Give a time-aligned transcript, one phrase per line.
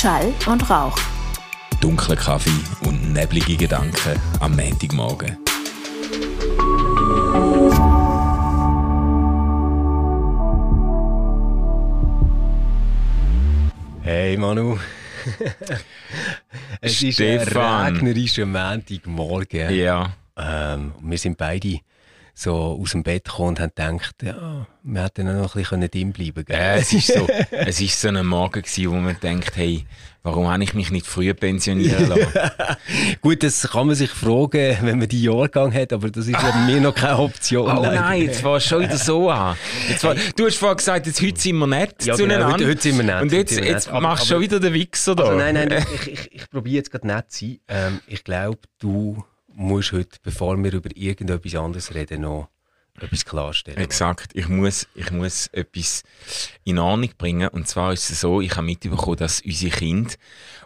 [0.00, 0.96] Schall und Rauch.
[1.82, 2.48] Dunkler Kaffee
[2.88, 5.36] und neblige Gedanken am Montagmorgen.
[14.00, 14.78] Hey Manu.
[16.80, 17.12] es Stefan.
[17.12, 19.74] ist ein regnerischer Montagmorgen.
[19.74, 20.14] Ja.
[20.34, 21.80] Ähm, wir sind beide
[22.40, 26.12] so aus dem Bett gekommen und haben gedacht, ja, wir hätten noch ein bisschen drin
[26.12, 26.58] bleiben können.
[26.58, 29.84] Äh, es ist so, es ist so ein Morgen gewesen, wo man denkt, hey,
[30.22, 32.26] warum habe ich mich nicht früher pensionieren lassen?
[33.20, 36.52] Gut, das kann man sich fragen, wenn man die Jahrgang hat, aber das ist bei
[36.66, 37.70] mir noch keine Option.
[37.76, 38.00] Oh leider.
[38.00, 39.56] nein, jetzt fährst du schon wieder so an.
[39.90, 42.54] Jetzt war, du hast vorhin gesagt, jetzt, heute sind wir nett Ja, genau, zueinander.
[42.54, 44.00] heute- heute sind wir nett, Und jetzt, jetzt nett.
[44.02, 45.24] Machst du schon wieder den Wichser da.
[45.24, 47.58] Also nein, nein, ich, ich, ich probiere jetzt gerade nett zu sein.
[47.68, 49.22] Ähm, ich glaube, du
[49.60, 52.48] musst heute, bevor wir über irgendetwas anderes reden, noch
[53.00, 53.78] etwas klarstellen.
[53.78, 54.30] Exakt.
[54.34, 56.02] Ich muss, ich muss etwas
[56.64, 57.48] in Ordnung bringen.
[57.48, 60.14] Und zwar ist es so, ich habe mitbekommen, dass unsere Kinder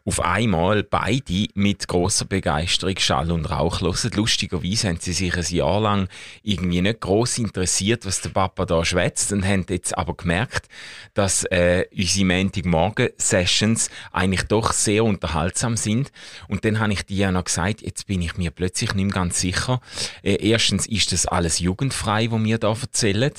[0.06, 4.10] auf einmal beide mit großer Begeisterung Schall und Rauch hören.
[4.14, 6.08] Lustigerweise haben sie sich ein Jahr lang
[6.42, 10.68] irgendwie nicht gross interessiert, was der Papa da schwätzt und haben jetzt aber gemerkt,
[11.14, 16.12] dass äh, unsere Montagmorgen-Sessions eigentlich doch sehr unterhaltsam sind.
[16.48, 19.14] Und dann habe ich dir ja noch gesagt, jetzt bin ich mir plötzlich nicht mehr
[19.14, 19.80] ganz sicher.
[20.22, 23.32] Äh, erstens ist das alles jugendfrei, wo mir da erzählen.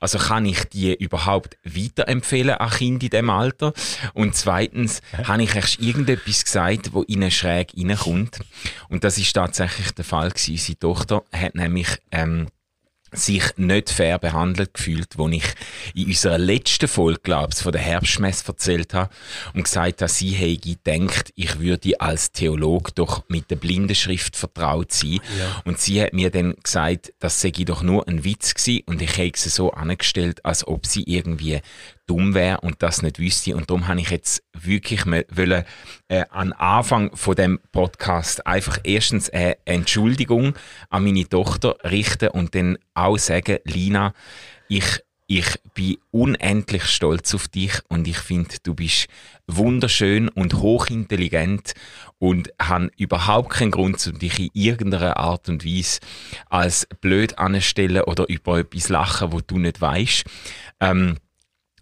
[0.00, 3.72] Also kann ich die überhaupt weiterempfehlen an Kinder in diesem Alter?
[4.14, 8.40] Und zweitens, habe ich erst irgendetwas gesagt, wo ihnen schräg reinkommt?
[8.88, 10.50] Und das ist tatsächlich der Fall gewesen.
[10.52, 12.48] Unsere Tochter hat nämlich, ähm,
[13.12, 15.44] sich nicht fair behandelt gefühlt, wo ich
[15.94, 19.12] in unserer letzten Folge, glaube ich, von der Herbstmesse erzählt habe
[19.54, 24.92] und gesagt habe, sie hätte gedacht, ich würde als Theolog doch mit der Blindenschrift vertraut
[24.92, 25.20] sein.
[25.64, 29.16] Und sie hat mir dann gesagt, das sei doch nur ein Witz gewesen und ich
[29.16, 31.60] hätte sie so angestellt, als ob sie irgendwie
[32.10, 33.54] dumm wäre und das nicht wüsste.
[33.54, 35.64] Und darum habe ich jetzt wirklich wollen,
[36.08, 40.54] äh, an Anfang von dem Podcast einfach erstens eine Entschuldigung
[40.88, 44.12] an meine Tochter richten und dann auch sagen, Lina,
[44.68, 45.00] ich
[45.32, 49.06] ich bin unendlich stolz auf dich und ich finde, du bist
[49.46, 51.74] wunderschön und hochintelligent
[52.18, 56.00] und habe überhaupt keinen Grund, um dich in irgendeiner Art und Weise
[56.48, 60.24] als blöd anstellen oder über etwas lachen, wo du nicht weißt.
[60.80, 61.16] Ähm,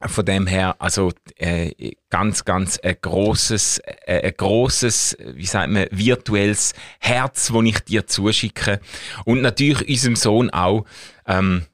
[0.07, 5.87] von dem her, also äh, ganz, ganz ein großes, äh, ein großes, wie sagt man,
[5.91, 8.81] virtuelles Herz, das ich dir zuschicke
[9.25, 10.85] und natürlich unserem Sohn auch.
[11.27, 11.67] Ähm,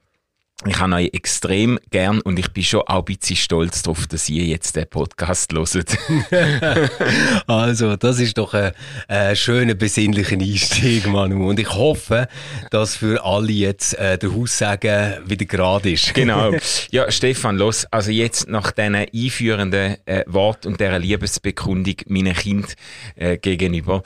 [0.67, 4.29] ich habe euch extrem gern und ich bin schon auch ein bisschen stolz darauf, dass
[4.29, 5.99] ihr jetzt den Podcast hört.
[7.47, 8.73] Also, das ist doch ein,
[9.09, 11.49] ein schöner, besinnlicher Einstieg, Manu.
[11.49, 12.29] Und ich hoffe,
[12.71, 16.15] dass für alle jetzt äh, der Haussagen wieder gerade ist.
[16.15, 16.53] genau.
[16.91, 17.87] Ja, Stefan, los.
[17.91, 22.75] Also jetzt nach diesen einführenden äh, Wort und dieser Liebesbekundung meinen Kind
[23.17, 24.03] äh, gegenüber.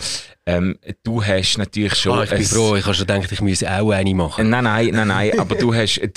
[0.49, 2.19] Ähm, du hast natürlich schon...
[2.19, 4.49] Ah, ich bin ein- froh, ich habe schon gedacht, ich müsse auch eine machen.
[4.49, 6.11] Nein, nein, nein, nein, aber du hast, du,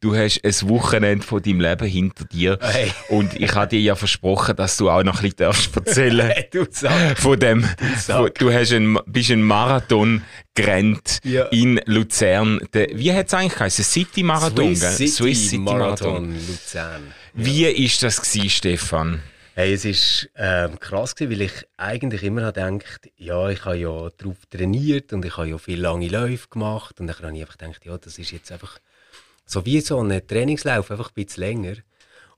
[0.00, 2.58] du hast ein Wochenende von deinem Leben hinter dir.
[2.60, 2.92] Hey.
[3.08, 6.48] Und ich habe dir ja versprochen, dass du auch noch ein bisschen darfst erzählen Hey,
[6.52, 7.18] du Sack.
[7.18, 7.62] von dem,
[7.98, 8.16] Sack.
[8.18, 10.22] von, du hast ein, bist einen Marathon
[10.54, 11.44] gerannt Ja.
[11.46, 12.60] in Luzern.
[12.74, 13.84] Der, wie hat es eigentlich geheißen?
[13.86, 15.34] City Marathon, Swiss gell?
[15.34, 17.14] City, Marathon Luzern.
[17.32, 19.22] Wie ist das gewesen, Stefan?
[19.54, 23.76] Hey, es ist ähm, krass gewesen, weil ich eigentlich immer habe gedacht, ja, ich habe
[23.76, 27.42] ja darauf trainiert und ich habe ja viele lange Läufe gemacht und dann habe ich
[27.42, 28.78] einfach gedacht, ja, das ist jetzt einfach
[29.44, 31.74] so wie so ein Trainingslauf, einfach ein bisschen länger.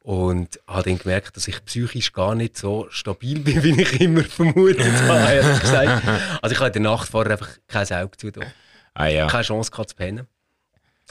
[0.00, 4.25] Und habe dann gemerkt, dass ich psychisch gar nicht so stabil bin, wie ich immer
[4.25, 6.02] vermutet habe, ehrlich gesagt.
[6.42, 8.44] Also ich habe in der Nacht vorher einfach kein Auge zu tun.
[8.92, 9.28] Ah ja.
[9.28, 10.26] Keine Chance gehabt zu pennen.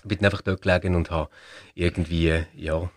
[0.03, 1.29] Bin dann einfach dort gelegen und habe
[1.75, 2.91] irgendwie, ja,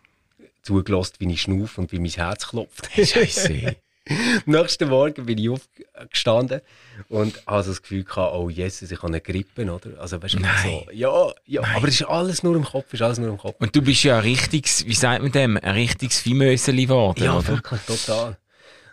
[0.67, 2.89] zugelassen, wie ich schnaufe und wie mein Herz klopft.
[2.95, 3.77] Scheiße.
[4.09, 6.61] Am nächsten Morgen bin ich aufgestanden
[7.09, 9.99] und habe so das Gefühl gehabt, oh Jesus, ich habe eine Grippe, oder?
[10.01, 10.83] Also, weißt du, Nein.
[10.87, 13.57] so, ja, ja, aber es ist alles nur im Kopf, ist alles nur im Kopf.
[13.59, 17.37] Und du bist ja ein richtiges, wie sagt man dem, ein richtiges Viehmöseli geworden, Ja,
[17.37, 17.49] oder?
[17.49, 18.37] wirklich, total.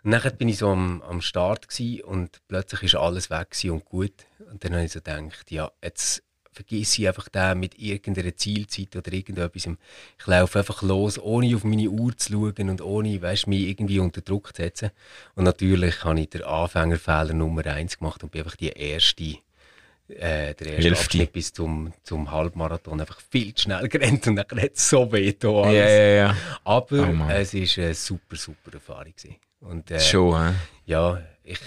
[0.04, 1.68] Und dann bin ich so am, am Start
[2.04, 4.14] und plötzlich ist alles weg und gut.
[4.52, 6.24] Und dann habe ich so gedacht, ja, jetzt
[6.54, 9.68] vergiss ich einfach den mit irgendeiner Zielzeit oder irgendetwas.
[10.20, 14.00] Ich laufe einfach los, ohne auf meine Uhr zu schauen und ohne, weißt, mich irgendwie
[14.00, 14.92] unter Druck zu setzen.
[15.36, 19.36] Und natürlich habe ich den Anfängerfehler Nummer eins gemacht und bin einfach die erste
[20.10, 20.92] äh, der erste Hälfte.
[21.06, 25.12] Abschnitt bis zum, zum Halbmarathon einfach viel zu schnell gerannt und dann hat es so
[25.12, 25.74] weh Ja, alles.
[25.76, 26.36] ja, ja.
[26.64, 29.14] Aber Oh es war eine super, super Erfahrung.
[29.16, 29.36] Gewesen.
[29.62, 30.54] Und, äh, Schon, hä?
[30.86, 31.60] Ja, ich,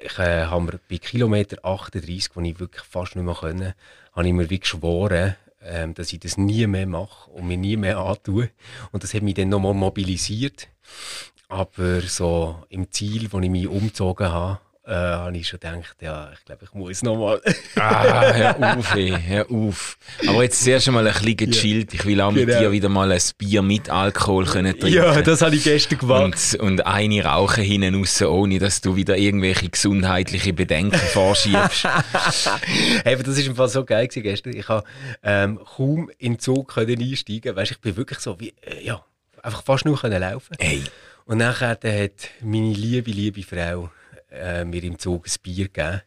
[0.00, 3.74] ich äh, habe mir bei Kilometer 38, wo ich wirklich fast nicht mehr können,
[4.18, 7.76] habe ich mir wie geschworen, ähm, dass ich das nie mehr mache und mir nie
[7.76, 8.50] mehr antue.
[8.90, 10.68] Und das hat mich dann nochmal mobilisiert.
[11.48, 16.30] Aber so im Ziel, wo ich mich umgezogen habe, äh, habe ich schon gedacht, ja,
[16.32, 17.40] ich glaube, ich muss nochmal.
[17.76, 19.98] ah, hör auf, ey, hör auf.
[20.26, 21.92] Aber jetzt zuerst einmal ein bisschen gechillt.
[21.94, 22.58] Ich will auch mit Genau.
[22.60, 26.22] dir wieder mal ein Bier mit Alkohol können trinken Ja, das habe ich gestern gemacht.
[26.24, 31.86] und, und eine rauchen hinten raus, ohne dass du wieder irgendwelche gesundheitliche Bedenken vorschiebst.
[33.04, 34.54] Hey, aber das war im Fall so geil gewesen gestern.
[34.56, 34.84] Ich habe
[35.22, 37.54] ähm, kaum in den Zug können einsteigen.
[37.54, 39.04] Weißt, ich bin wirklich so wie, äh, ja,
[39.42, 40.56] einfach fast nur können laufen.
[40.58, 40.82] Ey,
[41.26, 41.82] Und nachher hat
[42.42, 43.90] meine liebe, liebe Frau
[44.30, 46.02] äh, mir im Zug ein Bier gegeben.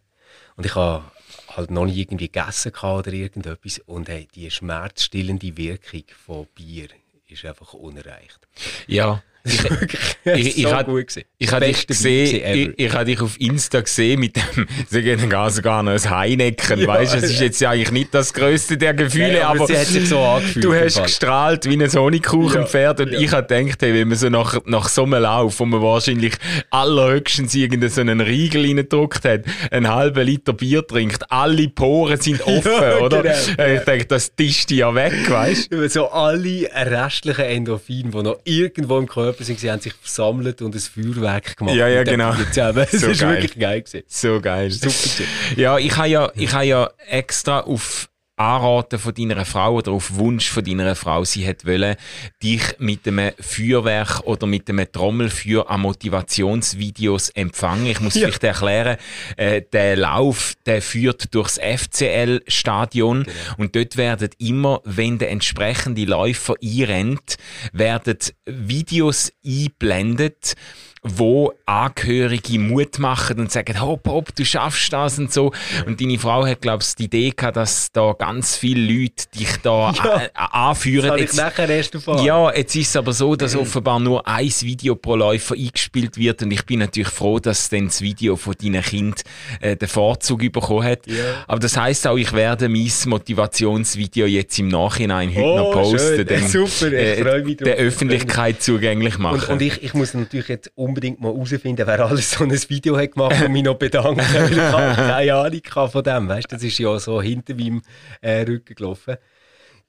[0.56, 1.03] Und ich habe
[1.50, 3.79] halt noch nicht irgendwie gegessen oder irgendetwas.
[3.79, 6.88] Und hey, die schmerzstillende Wirkung von Bier
[7.27, 8.47] ist einfach unerreicht.
[8.88, 9.23] ja.
[9.43, 11.23] Ich- ich so hat- gut gewesen.
[11.38, 15.29] Ich Das habe dich gesehen, ich, habe dich auf Insta gesehen mit dem, sie gehen
[15.29, 16.88] gar sogar noch ein Heinecken, Ja.
[16.88, 19.67] weißt du, es ist jetzt ja eigentlich nicht das größte der Gefühle, Nein, aber aber,
[19.85, 23.19] so du hast gestrahlt wie ein Honigkuchenpferd und Ja.
[23.19, 26.33] ich habe gedacht, hey, wenn man so nach, nach so einem Lauf, wo man wahrscheinlich
[26.69, 29.41] allerhöchstens irgendeinen so einen Riegel reingedruckt hat,
[29.71, 33.23] einen halben Liter Bier trinkt, alle Poren sind offen, Ja, oder?
[33.23, 33.73] genau.
[33.75, 35.88] Ich denke, das tischt ja weg, weißt du?
[35.89, 40.75] So alle restlichen Endorphine, die noch irgendwo im Körper sind, sie haben sich versammelt und
[40.75, 41.75] ein Feuerwerk gemacht.
[41.75, 42.33] Ja, ja, genau.
[42.51, 42.86] Zusammen.
[42.92, 43.36] Das So ist geil.
[43.42, 44.04] wirklich geil gewesen.
[44.07, 44.72] So geil.
[44.72, 45.24] Super.
[45.56, 48.10] Ja, ich habe ja, ich habe ja extra auf
[48.41, 51.95] Anraten von deiner Frau oder auf Wunsch von deiner Frau, sie hat wollen,
[52.41, 57.85] dich mit einem Feuerwerk oder mit einem Trommelfeuer an Motivationsvideos empfangen.
[57.85, 58.21] Ich muss Ja.
[58.27, 58.97] vielleicht erklären,
[59.38, 63.25] äh, der Lauf, der führt durchs FCL-Stadion
[63.57, 67.35] und dort werden immer, wenn der entsprechende Läufer einrennt,
[67.73, 70.55] werden Videos eingeblendet,
[71.03, 75.51] wo Angehörige Mut machen und sagen, hopp, hopp, du schaffst das und so.
[75.88, 79.50] Und deine Frau hat, glaube ich, die Idee gehabt, dass da ganz viele Leute dich
[79.63, 80.30] da Ja.
[80.36, 81.03] anführen.
[81.03, 82.24] Das habe ich Jetzt- nachher erst erfahren.
[82.25, 86.44] ja, jetzt ist es aber so, dass offenbar nur ein Video pro Läufer eingespielt wird
[86.44, 89.24] und ich bin natürlich froh, dass dann das Video von deinen Kind
[89.62, 91.07] äh, den Vorzug bekommen hat.
[91.07, 91.15] Ja.
[91.48, 95.98] Aber das heißt auch, ich werde mein Motivationsvideo jetzt im Nachhinein heute Oh, noch posten,
[95.98, 96.27] schön.
[96.27, 99.42] dann, Super, ich freue mich der Öffentlichkeit zugänglich machen.
[99.42, 102.97] Und, und ich, ich muss natürlich jetzt unbedingt mal herausfinden, wer alles so ein Video
[102.97, 104.17] hat gemacht und mich noch bedanken.
[104.33, 106.27] Weil ich habe keine Ahnung von dem.
[106.29, 107.81] Weißt, das ist ja so hinter meinem
[108.21, 109.15] äh, Rücken gelaufen.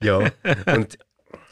[0.01, 0.19] Ja,
[0.65, 0.97] und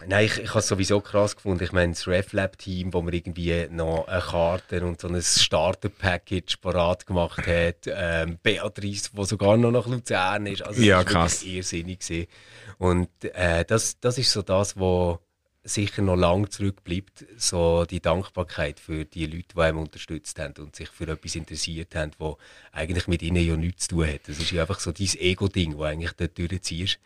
[0.08, 1.64] nein, ich, ich habe es sowieso krass gefunden.
[1.64, 7.06] Ich meine, das RefLab-Team, wo mir irgendwie noch eine Karte und so ein Starter-Package parat
[7.06, 7.88] gemacht hat.
[7.88, 10.64] Ähm, Beatrice, die sogar noch nach Luzern ist.
[10.66, 11.42] Also, Ja, krass.
[11.42, 12.28] wirklich irrsinnig gewesen.
[12.78, 15.20] Und äh, das, das ist so das, was
[15.64, 20.76] sicher noch lange zurückbleibt, so die Dankbarkeit für die Leute, die einem unterstützt haben und
[20.76, 22.38] sich für etwas interessiert haben, wo
[22.72, 24.28] eigentlich mit ihnen ja nichts zu tun hat.
[24.28, 27.00] Das ist ja einfach so dein Ego-Ding, das eigentlich dort durchziehst.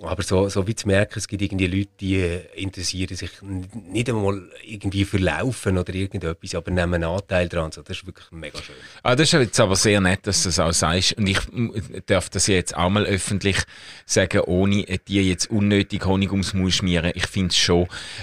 [0.00, 4.48] Aber so, so wie zu merken, es gibt irgendwie Leute, die interessieren sich nicht einmal
[4.64, 7.70] irgendwie für Laufen oder irgendetwas, aber nehmen einen Anteil daran.
[7.70, 8.74] So, das ist wirklich mega schön.
[9.02, 11.12] Ah, das ist jetzt aber sehr nett, dass du das auch sagst.
[11.14, 11.38] Und ich
[12.06, 13.58] darf das jetzt auch mal öffentlich
[14.06, 17.12] sagen, ohne dir jetzt unnötig Honig ums Maul schmieren.
[17.14, 17.73] Ich finde es schon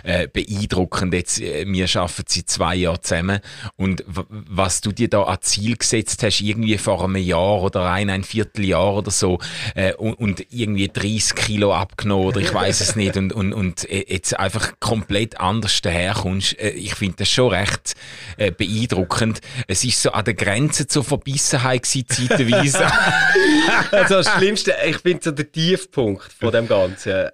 [0.03, 1.13] äh, beeindruckend.
[1.13, 3.39] Jetzt, äh, wir arbeiten seit zwei Jahren zusammen.
[3.75, 8.09] Und was du dir da an Ziel gesetzt hast, irgendwie vor einem Jahr oder ein,
[8.09, 9.39] ein Vierteljahr oder so,
[9.75, 13.89] äh, und, und irgendwie 30 Kilo abgenommen oder ich weiß es nicht, und, und, und
[13.89, 17.93] äh, jetzt einfach komplett anders daherkommst, äh, ich finde das schon recht
[18.57, 19.41] beeindruckend.
[19.67, 22.87] Es ist so an der Grenze zur Verbissenheit gewesen, zeitweise.
[23.91, 27.29] Also das Schlimmste, ich finde so der Tiefpunkt von dem Ganzen,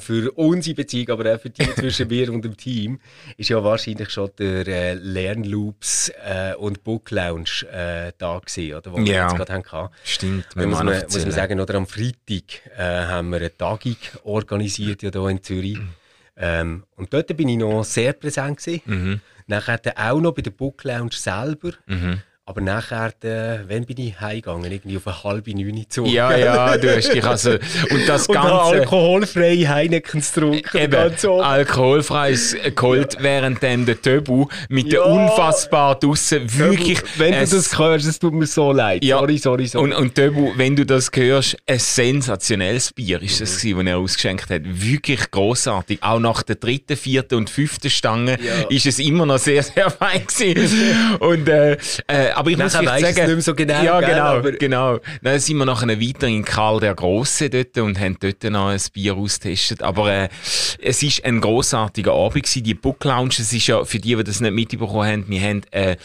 [0.00, 3.00] für unsere Beziehung, aber auch für die zwischen mir und dem Team,
[3.36, 8.92] ist ja wahrscheinlich schon der äh, Lernloops äh, und Book Lounge äh, da gewesen, oder,
[8.92, 9.28] wo wir Ja.
[9.28, 9.94] jetzt gerade gehabt.
[10.04, 13.96] Stimmt, wir muss man, muss man sagen, oder am Freitag äh, haben wir eine Tagung
[14.24, 15.78] organisiert ja hier in Zürich.
[16.36, 18.82] Ähm, und dort bin ich noch sehr präsent gewesen.
[18.86, 19.20] Mhm.
[19.48, 21.72] Nachher auch noch bei der Book Lounge selber.
[21.86, 22.22] Mhm.
[22.48, 24.72] Aber nachher, äh, wann bin ich heimgegangen?
[24.72, 26.06] Irgendwie auf eine halbe neun zu.
[26.06, 27.50] Ja, ja, du hast dich also.
[27.90, 28.50] Und das Und Ganze.
[28.52, 30.78] alkoholfreie Heinekens getrunken.
[30.78, 31.42] Eben, ganz oben.
[31.44, 35.04] alkoholfreies Gold, während dem der Töbu mit der Ja.
[35.04, 37.00] unfassbar draussen wirklich.
[37.18, 39.04] Wenn du das hörst, es tut mir so leid.
[39.04, 39.18] Ja.
[39.18, 39.84] Sorry, sorry, sorry.
[39.84, 43.98] Und, und Töbu, wenn du das hörst, ein sensationelles Bier ist das gewesen, das er
[43.98, 44.62] ausgeschenkt hat.
[44.64, 46.02] Wirklich großartig.
[46.02, 48.66] Auch nach der dritten, vierten und fünften Stange Ja.
[48.70, 51.18] ist es immer noch sehr, sehr fein gewesen.
[51.20, 51.76] Und, äh,
[52.06, 54.22] äh, aber ich muss Nachher weiss sagen, es nicht mehr so genau, ja gell, genau,
[54.24, 54.98] aber- genau.
[55.22, 58.80] Dann sind wir nachher weiter in Karl der Große dort und haben dort noch ein
[58.92, 59.82] Bier austestet.
[59.82, 60.28] Aber äh,
[60.80, 62.62] es ist ein grossartiger Abend gewesen.
[62.62, 65.62] Die Book Lounge, es ist ja für die, die das nicht mitbekommen haben, wir haben
[65.72, 65.96] ein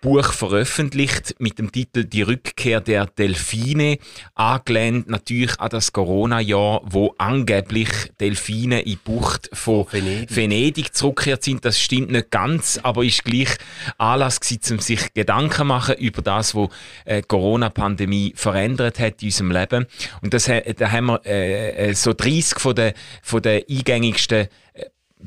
[0.00, 3.98] Buch veröffentlicht mit dem Titel Die Rückkehr der Delfine,
[4.34, 7.88] angelehnt natürlich an das Corona-Jahr, wo angeblich
[8.20, 10.34] Delfine in die Bucht von Venedig.
[10.36, 11.64] Venedig zurückgekehrt sind.
[11.64, 13.56] Das stimmt nicht ganz, aber ist gleich
[13.96, 16.68] Anlass gewesen, um sich Gedanken zu machen über das, was
[17.04, 19.86] äh, Corona-Pandemie verändert hat in unserem Leben.
[20.22, 22.92] Und das, da haben wir äh, äh, so 30 von den,
[23.22, 24.84] von den eingängigsten äh,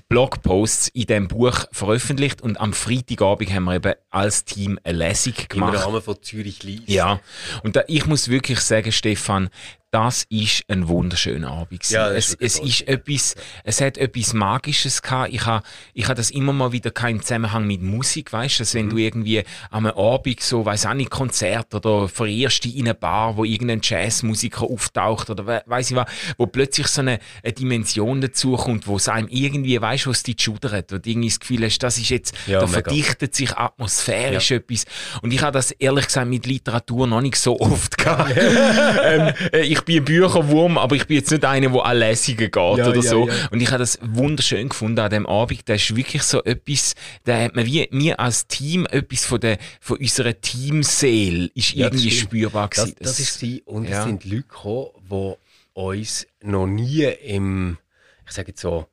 [0.07, 5.33] Blogposts in diesem Buch veröffentlicht und am Freitagabend haben wir eben als Team eine Lesung
[5.37, 5.85] Im gemacht.
[5.85, 6.87] Rahmen von Zürich Live.
[6.87, 7.19] Ja,
[7.63, 9.49] und da, ich muss wirklich sagen, Stefan,
[9.91, 11.89] das ist ein wunderschöner Abend.
[11.89, 12.67] Ja, das ist es, es toll.
[12.69, 15.33] ist etwas, es hat etwas Magisches gehabt.
[15.33, 18.73] Ich habe ich ha das immer mal wieder im Zusammenhang mit Musik, weißt du, dass
[18.73, 18.77] Mhm.
[18.79, 22.93] wenn du irgendwie am Abend so, weiß auch nicht, Konzert oder verehrst dich in eine
[22.95, 26.07] Bar, wo irgendein Jazzmusiker auftaucht oder we weiß ich was,
[26.37, 30.39] wo plötzlich so eine, eine Dimension dazukommt, wo es einem irgendwie, weißt du, was dich
[30.41, 32.81] schudert, wo du irgendwie das Gefühl hast, das ist jetzt, Ja, da mega.
[32.81, 34.85] verdichtet sich atmosphärisch etwas.
[35.21, 38.31] Und ich habe das ehrlich gesagt mit Literatur noch nicht so oft gehabt.
[39.03, 42.37] ähm, äh, ich bin ein Bücherwurm, aber ich bin jetzt nicht einer, der an Lesungen
[42.37, 43.27] geht Ja, oder ja, so.
[43.27, 43.33] ja.
[43.51, 45.67] Und ich habe das wunderschön gefunden an dem Abend.
[45.67, 49.57] Da ist wirklich so etwas, da hat man wie, mir als Team etwas von, der,
[49.79, 52.97] von unserer Teamseele ist das irgendwie spürbar Das, gewesen.
[53.01, 53.61] das ist sie.
[53.65, 55.33] Und es sind Leute gekommen, die
[55.73, 57.77] uns noch nie im,
[58.25, 58.87] ich sage jetzt so,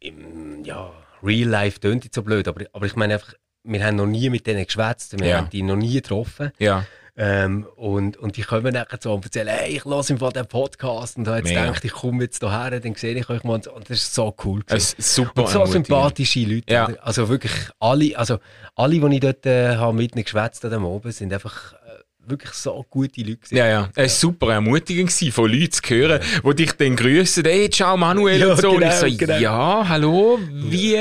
[0.00, 0.90] im, ja,
[1.22, 4.30] Real Life tönt jetzt so blöd, aber, aber ich meine einfach, wir haben noch nie
[4.30, 6.52] mit denen geschwätzt, wir haben die noch nie getroffen.
[6.58, 6.86] ja.
[7.22, 10.46] Ähm, und, und die kommen nachher so und erzählen, hey, ich höre im Fall den
[10.46, 11.66] Podcast und habe jetzt Mega.
[11.66, 13.56] gedacht, ich komme jetzt hierher, dann sehe ich euch mal.
[13.56, 14.62] Und das ist so cool.
[14.68, 16.72] Es ist super Und so sympathische Leute.
[16.72, 16.86] Ja.
[17.02, 18.38] Also wirklich alle, also
[18.74, 21.74] alle, die ich dort äh, habe mit ihnen geschwätzt Oben, sind einfach
[22.30, 23.36] wirklich so gute Leute.
[23.36, 23.56] gewesen.
[23.56, 23.88] Ja, ja.
[23.94, 28.40] Es war super ermutigend von Leuten zu hören, die dich dann grüßen, hey, ciao Manuel
[28.40, 28.70] Ja, und so.
[28.70, 29.38] und genau, ich so, genau.
[29.38, 30.96] ja, hallo, wie,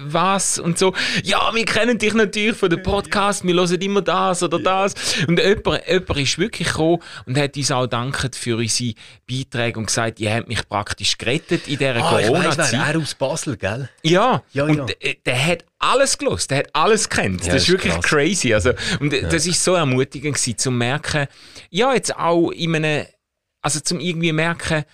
[0.00, 0.92] was und so.
[1.22, 4.94] Ja, wir kennen dich natürlich von dem Podcast, wir hören immer das oder das.
[5.26, 8.94] Und jemand, jemand ist wirklich gekommen und hat uns auch dankt für unsere
[9.28, 12.72] Beiträge und gesagt, ihr habt mich praktisch gerettet in dieser Ah, Corona-Zeit.
[12.94, 13.88] er aus Basel, gell?
[14.02, 14.84] Ja, Ja, und ja.
[14.84, 17.44] Der, der hat alles gelost, der hat alles kennt.
[17.46, 18.04] Ja, das ist ist wirklich krass.
[18.04, 18.54] crazy.
[18.54, 21.26] Also, und äh, das ist so ermutigend gewesen, zu merken,
[21.70, 23.06] ja, jetzt auch in einem,
[23.60, 24.84] also zum irgendwie merken,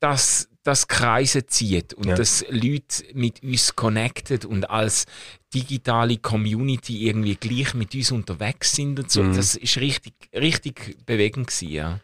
[0.00, 2.14] dass das Kreise zieht und Ja.
[2.14, 5.06] dass Leute mit uns connected und als
[5.52, 9.22] digitale Community irgendwie gleich mit uns unterwegs sind und so.
[9.24, 9.34] Mhm.
[9.36, 12.00] Das ist richtig, richtig bewegend gewesen, ja.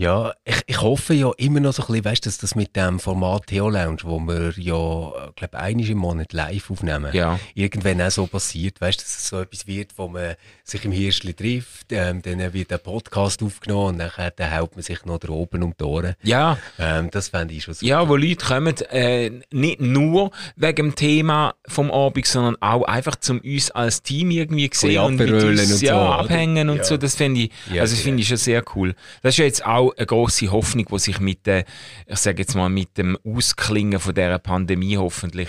[0.00, 2.98] Ja, ich, ich hoffe ja immer noch so ein bisschen, weißt, dass das mit dem
[3.00, 7.38] Format Theo Lounge, wo wir ja, glaube einmal im Monat live aufnehmen, Ja.
[7.54, 11.34] irgendwann auch so passiert, weißt, dass es so etwas wird, wo man sich im Hirschli
[11.34, 15.28] trifft, ähm, dann wird der Podcast aufgenommen und nachher dann hält man sich noch da
[15.28, 16.14] oben um die Ohren.
[16.22, 17.86] Ja, Ähm, das fände ich schon super.
[17.86, 23.16] Ja, wo Leute kommen, äh, nicht nur wegen dem Thema vom Abend, sondern auch einfach
[23.16, 26.18] zum uns als Team irgendwie sehen und mit uns und ja, so, oder?
[26.20, 26.84] abhängen und Ja.
[26.84, 26.96] so.
[26.96, 28.94] Das finde ich, Ja, also finde ich schon sehr cool.
[29.22, 31.64] Das ist ja jetzt auch eine große Hoffnung, die sich mit der,
[32.06, 35.48] ich sage jetzt mal, mit dem Ausklingen von dieser Pandemie hoffentlich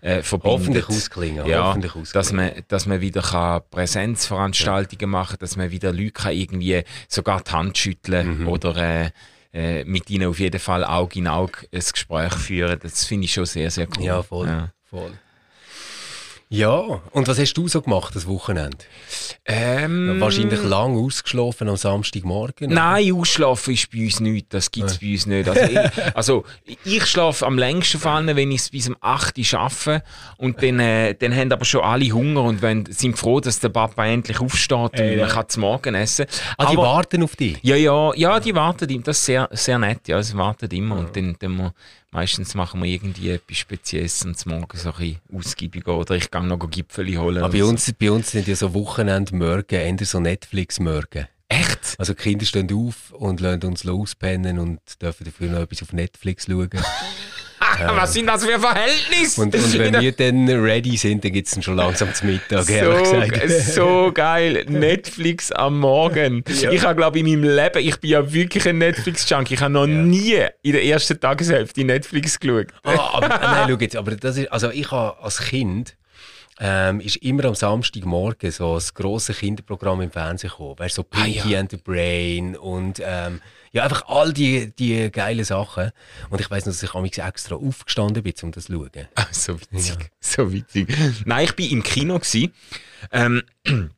[0.00, 0.60] äh, verbindet.
[0.60, 2.12] Hoffentlich ausklingen, Ja, hoffentlich ausklingen.
[2.12, 7.40] dass man, dass man wieder kann Präsenzveranstaltungen machen dass man wieder Leute kann irgendwie sogar
[7.42, 8.48] die Hand schütteln Mhm.
[8.48, 9.10] oder äh,
[9.54, 12.78] äh, mit ihnen auf jeden Fall Auge in Auge ein Gespräch führen.
[12.82, 14.04] Das finde ich schon sehr, sehr cool.
[14.04, 14.46] Ja, voll.
[14.46, 14.70] Ja.
[14.88, 15.12] voll.
[16.54, 18.76] Ja, und was hast du so gemacht das Wochenende?
[19.46, 22.66] Ähm, Wahrscheinlich lang ausgeschlafen am Samstagmorgen?
[22.66, 22.74] oder?
[22.74, 24.50] Nein, ausschlafen ist bei uns nichts.
[24.50, 25.48] Das gibt es bei uns nicht.
[25.48, 26.44] Also ich, also,
[26.84, 30.02] ich schlafe am längsten von allen, wenn ich es bis um 8 Uhr schaffe.
[30.36, 33.70] Und dann, äh, dann haben aber schon alle Hunger und wenn, sind froh, dass der
[33.70, 35.34] Papa endlich aufsteht und Ey, man ja.
[35.34, 36.26] kann zum Morgen essen.
[36.58, 37.60] Ah, die Aber- warten auf dich?
[37.62, 39.02] Ja, ja, ja, die warten.
[39.04, 40.06] Das ist sehr, sehr nett.
[40.06, 40.98] Ja, sie warten immer.
[40.98, 41.72] Und dann, dann
[42.12, 45.96] meistens machen wir irgendwie etwas Spezielles und zum Morgen so ein bisschen ausgiebiger.
[45.96, 47.38] Oder ich gehe noch Gipfel holen.
[47.38, 47.68] Aber und bei so.
[47.68, 51.26] uns, bei uns sind ja so Wochenendmorgen, eher so Netflix-Morgen.
[51.48, 51.96] Echt?
[51.98, 55.92] Also die Kinder stehen auf und lassen uns lospennen und dürfen dafür noch etwas auf
[55.92, 56.70] Netflix schauen.
[57.96, 59.40] Was sind das für Verhältnisse?
[59.40, 63.72] Und, und wenn wir dann ready sind, dann gibt es schon langsam zum Mittag, so,
[63.72, 64.64] so geil.
[64.68, 66.44] Netflix am Morgen.
[66.48, 69.54] Ich habe, glaube ich, in meinem Leben, ich bin ja wirklich ein Netflix-Junkie.
[69.54, 72.68] Ich habe noch nie in der ersten Tageshälfte Netflix geschaut.
[72.84, 75.96] Ah, aber, nein, schau jetzt, aber das ist, also ich habe als Kind
[76.60, 80.78] ähm, ist immer am Samstagmorgen so ein grosses Kinderprogramm im Fernsehen gekommen.
[80.78, 81.60] Weißt so Ah, Pinky ja.
[81.60, 83.40] and the Brain und ähm,
[83.72, 85.92] ja, einfach all die, die geilen Sachen.
[86.30, 88.90] Und ich weiss noch, dass ich amigs extra aufgestanden bin, um das zu schauen.
[89.14, 90.10] Ah, so witzig.
[90.20, 90.88] So witzig.
[91.24, 92.20] Nein, ich war im Kino.
[93.10, 93.42] Ähm,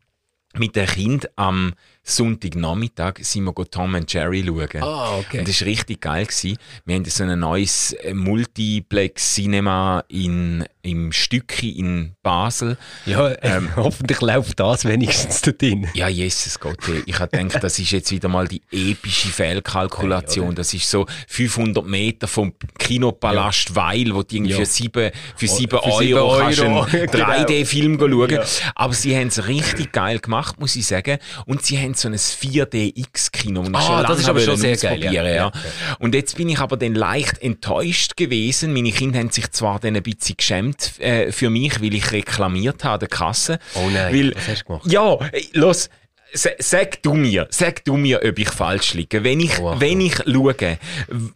[0.54, 1.74] mit dem Kind am
[2.04, 4.82] Sonntagnachmittag sind wir Tom and Jerry schauen.
[4.82, 5.38] Ah, okay.
[5.38, 6.26] Und das war richtig geil.
[6.26, 6.58] Gewesen.
[6.84, 12.76] Wir haben so ein neues äh, Multiplex-Cinema in, im Stücki in Basel.
[13.06, 15.88] Ja, ähm, hoffentlich läuft das wenigstens da drin.
[15.94, 16.76] Ja, Jesus Gott.
[17.06, 20.48] Ich habe gedacht, das ist jetzt wieder mal die epische Fehlkalkulation.
[20.48, 24.58] Hey, das ist so 500 Meter vom Kinopalast Weil, wo du irgendwie Ja.
[24.58, 25.84] für 7, für Oh, 7 für
[26.24, 26.86] Euro, 7 kannst einen Euro.
[27.14, 27.24] Genau.
[27.26, 28.30] 3D-Film schauen.
[28.30, 28.44] Ja.
[28.74, 31.18] Aber sie haben es richtig geil gemacht, muss ich sagen.
[31.46, 33.60] Und sie haben so ein 4DX-Kino.
[33.60, 35.10] und ich Ah, schon das ist aber schon sehr geil, ja.
[35.10, 35.52] ausprobieren, Ja,
[35.98, 38.72] Und jetzt bin ich aber dann leicht enttäuscht gewesen.
[38.72, 42.84] Meine Kinder haben sich zwar dann ein bisschen geschämt äh, für mich, weil ich reklamiert
[42.84, 43.58] habe an der Kasse.
[43.74, 44.90] Oh nein, weil, was hast du gemacht?
[44.90, 45.88] Ja, ey, los.
[46.32, 49.22] sa- Sag du mir, sag du mir, ob ich falsch liege.
[49.22, 50.78] Wenn ich, Oh, wenn ich schaue,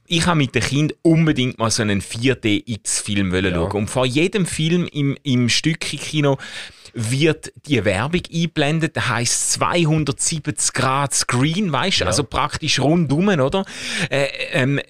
[0.07, 3.61] ich habe mit den Kindern unbedingt mal so einen 4DX-Film wollen Ja.
[3.61, 3.73] schauen.
[3.83, 6.39] Und vor jedem Film im, im Stückchen-Kino
[6.95, 13.65] wird die Werbung eingeblendet, das heisst 270 Grad Screen, weißt du, also praktisch rundum, oder?
[14.11, 14.81] Äh, ähm,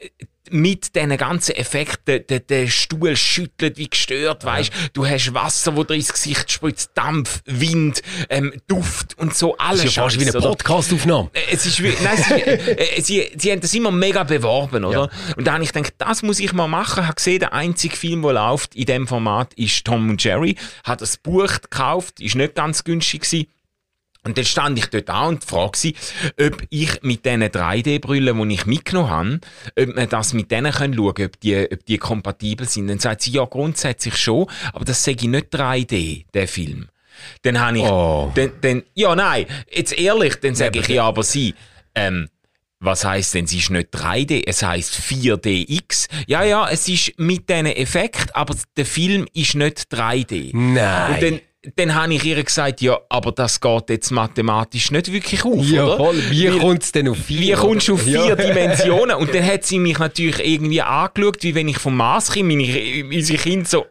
[0.51, 5.85] mit diesen ganzen Effekten, der, der, Stuhl schüttelt wie gestört, weißt du, hast Wasser, wo
[5.85, 10.21] dir ins Gesicht spritzt, Dampf, Wind, ähm, Duft und so, alles Das ist ja fast
[10.21, 10.41] wie eine?
[10.41, 11.31] Podcastaufnahme.
[11.33, 14.85] Äh, Es ist wie, nein, es ist, äh, sie, sie haben das immer mega beworben,
[14.85, 15.11] oder?
[15.37, 17.01] Und da habe ich gedacht, das muss ich mal machen.
[17.01, 20.57] Ich habe gesehen, der einzige Film, der läuft in diesem Format, ist Tom und Jerry.
[20.85, 23.47] Hat das Buch gekauft, ist nicht ganz günstig gewesen.
[24.29, 25.95] Und dann stand ich dort an und fragte sie,
[26.41, 29.41] ob ich mit diesen 3D-Brillen, die ich mitgenommen
[29.77, 32.89] habe, ob man das mit denen schauen kann, ob die, ob die kompatibel sind.
[32.89, 36.89] Dann sagt sie, ja, grundsätzlich schon, aber das sage ich nicht 3D, der Film.
[37.43, 38.31] Dann habe ich, Oh.
[38.35, 41.55] dann, dann, ja, nein, jetzt ehrlich, dann sage ich, ja, aber sie,
[41.95, 42.29] ähm,
[42.81, 46.09] was heißt denn, es ist nicht 3D, es heißt 4DX.
[46.29, 50.51] Ja, ja, es ist mit diesen Effekt, aber der Film ist nicht 3D.
[50.57, 51.15] Nein.
[51.15, 51.41] Und dann,
[51.77, 55.85] dann habe ich ihr gesagt, ja, aber das geht jetzt mathematisch nicht wirklich auf, Ja,
[55.85, 55.97] oder?
[55.97, 56.23] voll.
[56.31, 57.41] Wie kommt es denn auf vier?
[57.41, 58.35] wie kommst du auf vier Ja.
[58.37, 59.17] Dimensionen?
[59.17, 63.05] Und dann hat sie mich natürlich irgendwie angeschaut, wie wenn ich vom Mars komme, meine,
[63.13, 63.87] unsere Kinder so,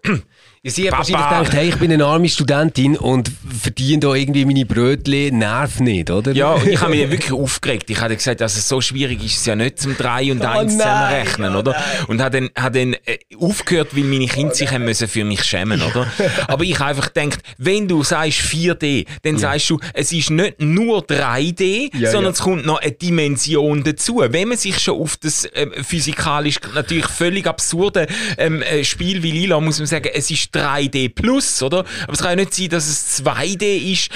[0.67, 1.07] Ja, sie hat Papa.
[1.07, 5.79] wahrscheinlich gedacht, hey, ich bin eine arme Studentin und verdiene da irgendwie meine Brötchen, nerv
[5.79, 6.33] nicht, oder?
[6.33, 7.89] Ja, und ich habe mich wirklich aufgeregt.
[7.89, 10.69] Ich habe gesagt, also so schwierig ist es ja nicht zum 3 und 1 nein,
[10.69, 11.71] zusammenrechnen, oh oder?
[11.71, 12.05] nein.
[12.09, 15.41] Und habe dann, habe dann äh, aufgehört, weil meine Kinder sich haben müssen für mich
[15.45, 16.05] schämen, oder?
[16.49, 20.59] Aber ich habe einfach gedacht, wenn du sagst 4D, dann sagst du, es ist nicht
[20.59, 22.29] nur 3D, Ja, sondern ja.
[22.31, 24.21] es kommt noch eine Dimension dazu.
[24.27, 29.31] Wenn man sich schon auf das ähm, physikalisch natürlich völlig absurde ähm, äh, Spiel wie
[29.31, 31.79] Lila, muss man sagen, es ist 3D plus, oder?
[32.03, 34.09] Aber es kann ja nicht sein, dass es 2D ist.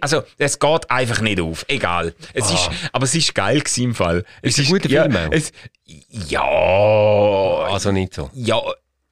[0.00, 1.64] Also, es geht einfach nicht auf.
[1.68, 2.14] Egal.
[2.34, 4.24] Es ist, aber es ist geil gewesen im Fall.
[4.42, 4.62] Es Ah.
[4.62, 5.32] Ist ein guter ja, Film auch?
[5.32, 5.52] Es,
[5.84, 6.42] ja,
[7.72, 8.30] Also nicht so.
[8.34, 8.60] ja,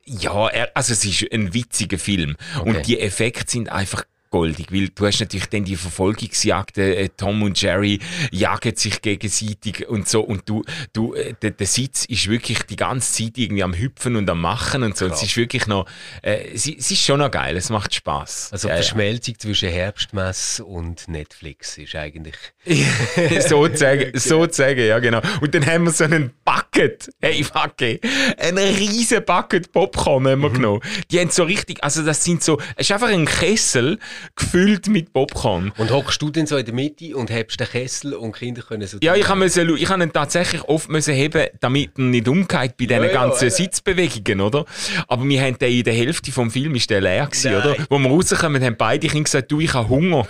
[0.05, 2.37] ja, er, also es ist ein witziger Film.
[2.59, 2.69] Okay.
[2.69, 7.43] Und die Effekte sind einfach goldig, weil du hast natürlich dann die Verfolgungsjagden, äh, Tom
[7.43, 7.99] und Jerry
[8.31, 12.77] jagen sich gegenseitig und so und du, du, äh, der, der Sitz ist wirklich die
[12.77, 15.05] ganze Zeit irgendwie am Hüpfen und am Machen und so.
[15.07, 15.87] Und es ist wirklich noch,
[16.23, 18.51] äh, es, es ist schon noch geil, es macht Spaß.
[18.53, 18.83] Also ja, die ja.
[18.83, 22.37] Verschmelzung zwischen Herbstmess und Netflix ist eigentlich...
[23.49, 25.21] sozusagen, sozusagen, ja genau.
[25.41, 28.01] Und dann haben wir so einen Bucket, hey fuck ey,
[28.39, 30.43] einen riesen Bucket Popcorn haben Mhm.
[30.43, 30.81] wir genommen.
[31.11, 33.99] Die haben so richtig, also das sind so, es ist einfach ein Kessel
[34.37, 35.73] gefüllt mit Popcorn.
[35.77, 38.63] Und hockst du dann so in der Mitte und hebst den Kessel und die Kinder
[38.63, 38.99] können so...
[39.01, 43.13] Ja, ich habe ihn tatsächlich oft müssen heben, damit er nicht umgeht bei diesen Ja,
[43.13, 43.51] ganzen ja.
[43.51, 44.65] Sitzbewegungen, oder?
[45.07, 47.63] Aber wir haben den in der Hälfte vom Film ist der leer gewesen, Nein.
[47.63, 47.87] oder?
[47.89, 50.27] Wo wir rauskommen, haben beide Kinder gesagt, du, ich habe Hunger.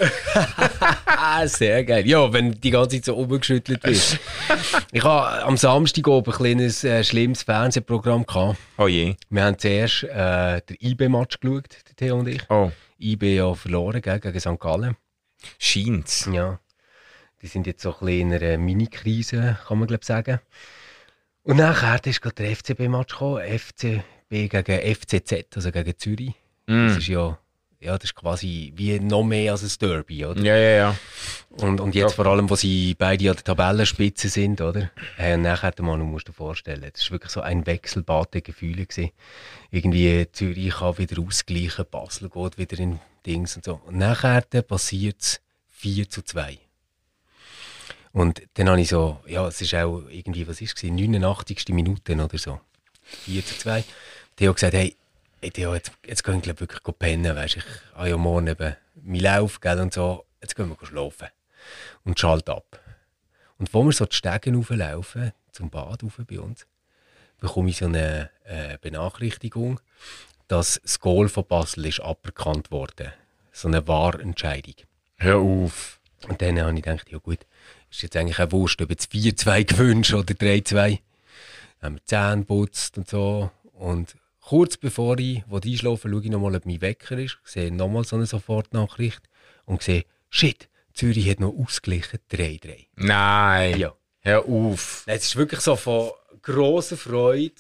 [1.45, 2.07] Sehr geil.
[2.07, 4.19] Ja, wenn die ganze Zeit so umgeschüttelt wird.
[4.93, 8.59] ich habe am Samstag oben ein kleines äh, schlimmes Fernsehprogramm gehabt.
[8.77, 9.15] Oh je.
[9.31, 12.43] Wir haben zuerst äh, den IB-Match geschaut, der Theo und ich.
[12.49, 14.59] Oh, IB ja verloren gell, gegen St.
[14.59, 14.97] Gallen.
[15.59, 16.29] scheint's.
[16.33, 16.61] Ja.
[17.43, 20.41] Die sind jetzt so ein bisschen in einer Mini-Krise, kann man glaube sagen.
[21.43, 23.43] Und nachher ist gerade der FCB-Match gekommen.
[23.43, 26.35] FCB gegen FCZ, also gegen Zürich.
[26.67, 26.89] Mm.
[26.89, 27.39] Das ist ja,
[27.81, 30.41] ja, das ist quasi wie noch mehr als ein Derby, oder?
[30.41, 30.99] Ja, ja, ja.
[31.51, 34.91] Und, und jetzt vor allem, wo sie beide an der Tabellenspitze sind, oder?
[35.17, 38.87] Äh, und nachher, musst du dir vorstellen, das war wirklich so ein Wechselbad der Gefühle.
[38.87, 39.11] Gewesen.
[39.71, 43.81] Irgendwie Zürich kann wieder ausgleichen, Basel geht wieder in Dings und so.
[43.87, 46.59] Und nachher passiert es 4 zu 2.
[48.13, 51.69] Und dann habe ich so, ja, es ist auch irgendwie, was ist es, 89.
[51.69, 52.61] Minute oder so.
[53.03, 53.85] 4 zu 2.
[54.37, 54.97] Theo hat gesagt, hey,
[55.41, 59.21] Theo, jetzt, jetzt gehen wir glaub, wirklich pennen, weißt ich habe ja morgen eben meinen
[59.21, 61.29] Lauf, gell, und so, jetzt gehen wir schlafen.
[62.05, 62.81] Und schalt ab.
[63.59, 66.67] Und wo wir so die Stege rauflaufen, zum Bad rauf bei uns,
[67.39, 69.81] bekomme ich so eine äh, Benachrichtigung,
[70.49, 73.13] dass das Goal von Basel ist aberkannt worden.
[73.53, 74.75] So eine Wahrentscheidung.
[75.17, 76.01] Hör auf.
[76.27, 77.47] Und dann habe ich gedacht, ja gut,
[77.91, 80.73] ist jetzt eigentlich auch wurscht, ob jetzt 4-2 gewünscht oder 3-2.
[80.75, 80.99] Dann
[81.83, 83.51] haben wir Zähne putzt und so.
[83.73, 84.17] Und
[84.49, 88.25] kurz bevor ich einschlafe, schaue ich nochmal, ob mein Wecker ist, sehe nochmal so eine
[88.25, 89.21] Sofortnachricht
[89.67, 92.87] und sehe, shit, Zürich hat noch ausgeglichen, 3-3.
[92.97, 93.79] Nein.
[93.79, 93.95] Ja.
[94.21, 95.03] Hör auf.
[95.05, 97.53] Es ist wirklich so von grosser Freude,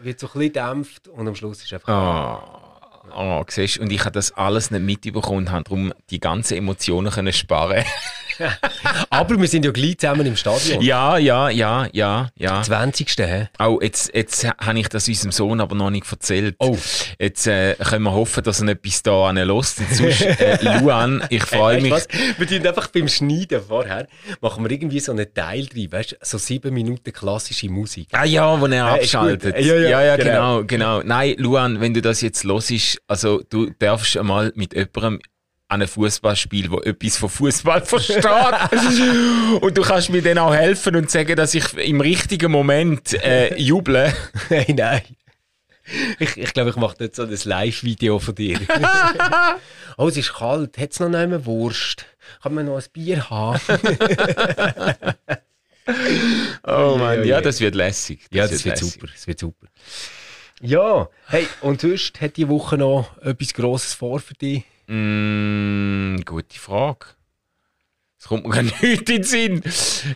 [0.00, 1.88] wird so ein bisschen dämpft und am Schluss ist einfach...
[1.88, 2.69] Oh.
[3.14, 6.56] Oh, siehst du, und ich habe das alles nicht mitbekommen und habe darum die ganzen
[6.56, 7.84] Emotionen können sparen
[9.10, 10.82] Aber wir sind ja gleich zusammen im Stadion.
[10.82, 12.62] Ja, ja, ja, ja, ja.
[12.62, 13.14] 20.
[13.18, 13.48] Hä?
[13.58, 16.56] Auch jetzt, jetzt habe ich das unserem Sohn aber noch nicht erzählt.
[16.58, 16.76] Oh.
[17.18, 19.80] Jetzt äh, können wir hoffen, dass er nicht bis da lässt.
[19.80, 21.92] Und sonst, äh, Luan, ich freue Hey, mich.
[21.92, 22.08] was?
[22.38, 24.06] Wir tun einfach beim Schneiden vorher,
[24.40, 28.08] machen wir irgendwie so einen Teil drin, weißt du, so sieben Minuten klassische Musik.
[28.12, 29.56] Ah ja, wo er abschaltet.
[29.56, 29.64] gut.
[29.64, 30.62] Ja, ja, ja, ja genau.
[30.64, 31.02] genau, genau.
[31.04, 35.20] Nein, Luan, wenn du das jetzt hörst, also du darfst einmal mit jemandem
[35.68, 38.24] an einem Fußballspiel, wo etwas von Fußball versteht.
[39.60, 43.54] und du kannst mir dann auch helfen und sagen, dass ich im richtigen Moment äh,
[43.60, 44.12] juble.
[44.50, 45.02] Nein, nein.
[46.18, 48.60] Ich, ich glaube, ich mache jetzt so ein Live-Video von dir.
[49.96, 50.76] oh, es ist kalt.
[50.78, 52.06] Hat es noch nicht mehr Wurst?
[52.42, 53.60] Kann man noch ein Bier haben?
[56.64, 58.20] Oh Mann, ja, das wird lässig.
[58.30, 58.92] ja, das wird lässig.
[58.94, 59.06] super.
[59.12, 59.66] Das wird super.
[60.62, 64.64] Ja, hey, und sonst hat die Woche noch etwas Grosses vor für dich?
[64.88, 67.06] Mm, gute Frage.
[68.18, 69.62] Es kommt mir gar nicht in den Sinn.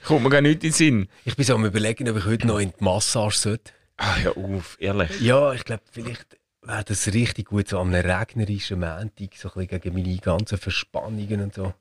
[0.05, 1.09] Kommt mir gar nicht in den Sinn.
[1.25, 3.73] Ich bin so am überlegen, ob ich heute noch in die Massage sollte.
[3.97, 5.19] Ah, ja, auf, ehrlich.
[5.23, 9.81] Ja, ich glaube, vielleicht wäre das richtig gut, so am regnerischen Montag, so ein bisschen
[9.81, 11.73] gegen meine ganzen Verspannungen und so.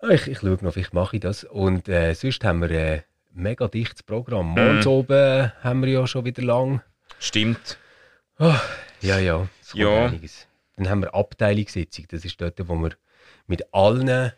[0.00, 1.44] Ah, Ich, ich schaue noch, vielleicht mache ich das.
[1.44, 4.48] Und äh, sonst haben wir ein mega dichtes Programm.
[4.54, 6.82] Morgens oben haben wir ja schon wieder lang.
[7.18, 7.78] Stimmt.
[8.38, 10.06] Ja, ja, es kommt Ja.
[10.06, 10.46] einiges.
[10.76, 12.06] Dann haben wir Abteilungssitzung.
[12.08, 12.90] Das ist dort, wo wir
[13.46, 14.32] mit allen,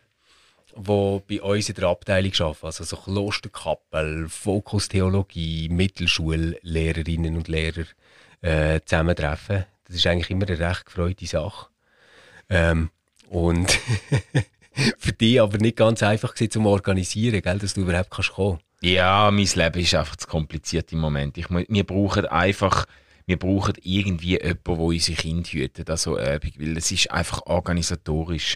[0.75, 7.85] die bei uns in der Abteilung arbeiten, also so Klosterkappel, Fokus Theologie, Mittelschullehrerinnen und Lehrer,
[8.41, 9.65] äh, zusammentreffen.
[9.85, 11.67] Das ist eigentlich immer eine recht gefreute Sache.
[12.49, 12.89] Ähm,
[13.27, 13.77] und
[15.19, 18.59] dich aber nicht ganz einfach gewesen, zum Organisieren, gell, dass du überhaupt kannst kommen.
[18.81, 21.37] Ja, mein Leben ist einfach zu kompliziert im Moment.
[21.37, 22.85] Ich, wir brauchen einfach,
[23.25, 28.55] wir brauchen irgendwie jemanden, der unsere Kinder hütet, also Übung, weil es ist einfach organisatorisch,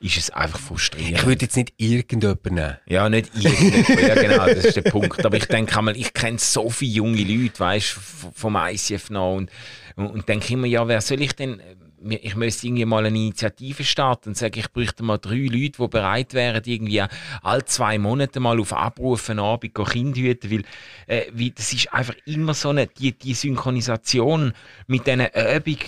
[0.00, 1.18] ist es einfach frustrierend.
[1.18, 2.76] Ich würde jetzt nicht irgendjemanden nehmen.
[2.86, 4.00] Ja, nicht irgendjemand.
[4.00, 5.24] ja, genau, das ist der Punkt.
[5.24, 9.34] Aber ich denke einmal, ich kenne so viele junge Leute, weißt du, vom ICF noch
[9.34, 9.50] und,
[9.96, 11.60] und, und denke immer, ja, wer soll ich denn,
[12.10, 15.88] ich müsste irgendwie mal eine Initiative starten und sagen, ich bräuchte mal drei Leute, die
[15.88, 17.02] bereit wären, irgendwie
[17.42, 20.62] alle zwei Monate mal auf Abruf einen Abend Kinder hüten, weil,
[21.06, 24.52] äh, wie, das ist einfach immer so eine, die, die Synchronisation
[24.86, 25.78] mit diesen Übung,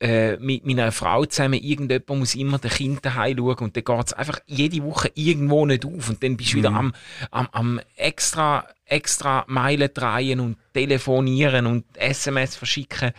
[0.00, 4.06] äh, mit meiner Frau zusammen, irgendjemand muss immer den Kind daheim schauen und dann geht
[4.06, 6.92] es einfach jede Woche irgendwo nicht auf und dann bist du wieder am,
[7.30, 13.12] am, am extra, extra Meilen drehen und telefonieren und SMS verschicken.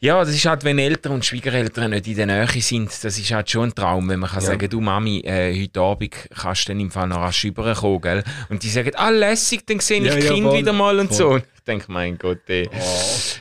[0.00, 3.32] Ja, das ist halt, wenn Eltern und Schwiegereltern nicht in der Nähe sind, das ist
[3.32, 4.46] halt schon ein Traum, wenn man kann Ja.
[4.46, 8.22] sagen, du Mami, äh, heute Abend kannst du dann im Fall noch rasch rüberkommen, gell?
[8.48, 11.00] Und die sagen, ah, lässig, dann sehe ich Ja, das ja, Kind voll, wieder mal
[11.00, 11.16] und voll.
[11.16, 11.28] so.
[11.30, 12.70] Und ich denke, mein Gott, ey.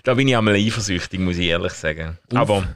[0.04, 2.18] Da bin ich einmal eifersüchtig, muss ich ehrlich sagen.
[2.34, 2.68] Aber,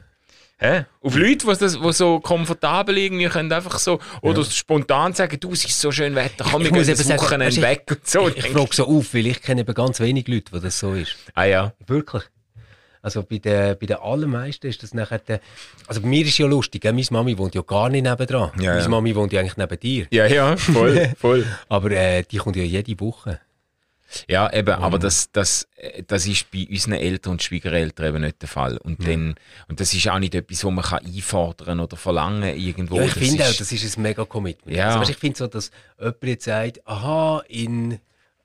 [0.58, 0.84] hä?
[1.00, 5.54] Auf Leute, die, das, die so komfortabel irgendwie können, einfach so, oder spontan sagen, du,
[5.54, 8.06] es ist so schön Wetter, komm, wir Ich gehen muss das sagen, Wochenende weg und
[8.08, 8.28] so.
[8.28, 11.16] Ich frage so auf, weil ich kenne eben ganz wenig Leute, wo das so ist.
[11.34, 11.72] ah ja.
[11.88, 12.22] Wirklich.
[13.02, 15.18] Also bei den, bei den allermeisten ist das nachher...
[15.18, 15.40] Der,
[15.88, 18.52] also bei mir ist ja lustig, meine Mami wohnt ja gar nicht nebendran.
[18.60, 18.88] Ja, meine ja.
[18.88, 20.06] Mami wohnt ja eigentlich neben dir.
[20.10, 21.44] Ja, ja, voll, voll.
[21.68, 23.40] Aber äh, die kommt ja jede Woche.
[24.28, 28.42] Ja, eben, aber das, das, äh, das ist bei unseren Eltern und Schwiegereltern eben nicht
[28.42, 28.76] der Fall.
[28.76, 29.34] Und, dann,
[29.68, 32.96] und das ist auch nicht etwas, was man kann einfordern oder verlangen irgendwo.
[32.96, 34.76] Ja, ich finde auch, das ist ein mega Commitment.
[34.76, 34.88] Ja.
[34.88, 37.98] Also, weißt, ich finde so, dass jemand jetzt sagt, aha, in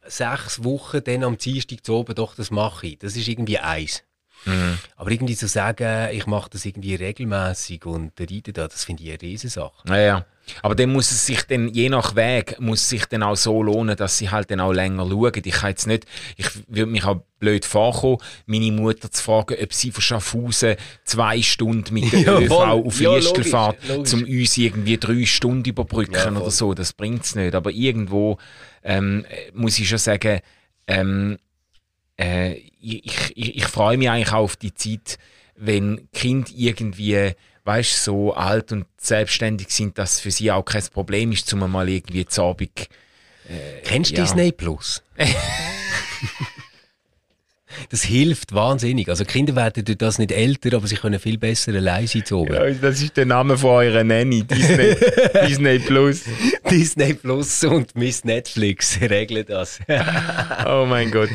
[0.05, 2.99] sechs Wochen, dann am Dienstag zu oben, doch, das mache ich.
[2.99, 4.03] Das ist irgendwie eins.
[4.45, 4.77] Mhm.
[4.95, 9.09] Aber irgendwie zu sagen, ich mache das irgendwie regelmäßig und reite da, das finde ich
[9.09, 9.73] eine Riesensache.
[9.87, 10.25] Ja, ja.
[10.61, 13.61] Aber dann muss es sich dann, je nach Weg, muss es sich dann auch so
[13.61, 15.31] lohnen, dass sie halt dann auch länger schauen.
[15.43, 16.05] Ich kann jetzt nicht,
[16.37, 21.41] ich würde mich auch blöd vorkommen, meine Mutter zu fragen, ob sie von Schaffhausen zwei
[21.41, 24.13] Stunden mit der Ja, ÖV auf Ja, Liestel logisch, fährt, logisch.
[24.13, 26.73] um uns irgendwie drei Stunden überbrücken Ja, oder so.
[26.73, 27.53] Das bringt's nicht.
[27.53, 28.37] Aber irgendwo
[28.83, 30.39] ähm, muss ich schon sagen,
[30.87, 31.37] ähm,
[32.17, 35.17] äh, ich, ich, ich freue mich eigentlich auch auf die Zeit,
[35.55, 41.31] wenn Kind irgendwie, weißt so alt und selbstständig sind, dass für sie auch kein Problem
[41.31, 42.89] ist, zum mal irgendwie zu Abend.
[43.83, 44.23] Kennst du ja.
[44.23, 45.01] Disney Plus?
[47.89, 49.09] das hilft wahnsinnig.
[49.09, 52.39] Also Kinder werden durch das nicht älter, aber sie können viel besser allein sein zu
[52.39, 52.53] oben.
[52.53, 54.95] Ja, das ist der Name von eurer Nanny, Disney,
[55.47, 56.23] Disney Plus.
[56.69, 59.79] Disney Plus und Miss Netflix regeln das.
[60.65, 61.29] oh mein Gott.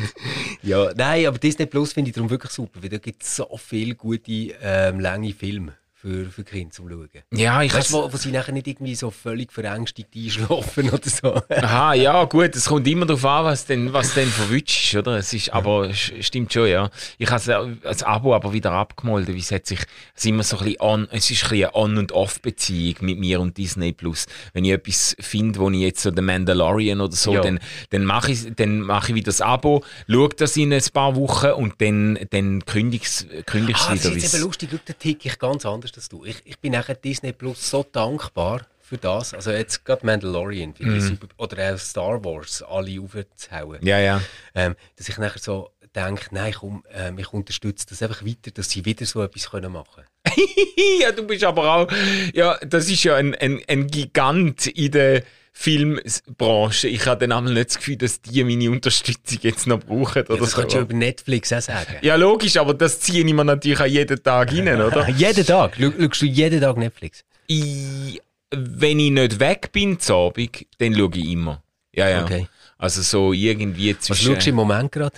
[0.61, 3.49] Ja, nein, aber Disney Plus finde ich darum wirklich super, weil da gibt es so
[3.57, 7.07] viele gute, ähm, lange Filme für, für Kinder zum Schauen.
[7.31, 11.41] Ja, ich weißt, wo, wo sie nachher nicht irgendwie so völlig verängstigt einschlafen oder so.
[11.49, 15.15] Aha, ja, gut, es kommt immer darauf an, was denn, was denn verwünscht ist, oder?
[15.17, 16.89] Es ist, aber es stimmt schon, ja.
[17.17, 19.79] Ich habe das Abo aber wieder abgemolden, wie es hat sich,
[20.13, 23.17] es immer so ein bisschen on, es ist ein bisschen eine On- und Off-Beziehung mit
[23.17, 24.25] mir und Disney Plus.
[24.51, 27.39] Wenn ich etwas finde, wo ich jetzt so The Mandalorian oder so, ja.
[27.39, 27.61] dann,
[27.91, 31.51] dann mache ich, dann mache ich wieder das Abo, schaue das in ein paar Wochen
[31.51, 33.93] und dann, dann kündige ich es ah, wieder.
[33.93, 36.25] Das ist eben lustig, da ticke ich ganz anders als du.
[36.25, 39.33] Ich, ich bin nachher Disney Plus so dankbar für das.
[39.33, 40.99] Also jetzt gerade Mandalorian mm.
[40.99, 43.79] super, oder auch Star Wars alle aufzuhauen.
[43.81, 44.21] Ja, ja.
[44.53, 48.69] Ähm, dass ich nachher so denke, nein, komm, ähm, ich unterstütze das einfach weiter, dass
[48.69, 50.47] sie wieder so etwas können machen können.
[51.01, 51.91] ja, du bist aber auch,
[52.33, 55.23] ja, das ist ja ein, ein, ein Gigant in der
[55.55, 56.87] Filmbranche.
[56.87, 60.23] Ich habe dann einmal nicht das Gefühl, dass die meine Unterstützung jetzt noch brauchen.
[60.23, 60.61] Oder ja, das so.
[60.61, 61.95] kannst du über Netflix auch sagen.
[62.01, 65.07] Ja, logisch, aber das ziehe ich mir natürlich auch jeden Tag rein, oder?
[65.09, 65.77] jeden Tag?
[65.79, 67.23] Schaust du jeden Tag Netflix?
[67.47, 68.19] Ich,
[68.51, 71.61] wenn ich nicht weg bin zu Abend, dann schaue ich immer.
[71.93, 72.23] Ja, ja.
[72.23, 72.47] Okay.
[72.79, 74.09] Also so irgendwie zwischen...
[74.09, 75.15] Was schaust du im Moment gerade?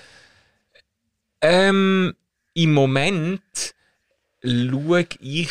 [1.42, 2.14] Ähm,
[2.54, 3.42] Im Moment
[4.44, 5.50] schaue ich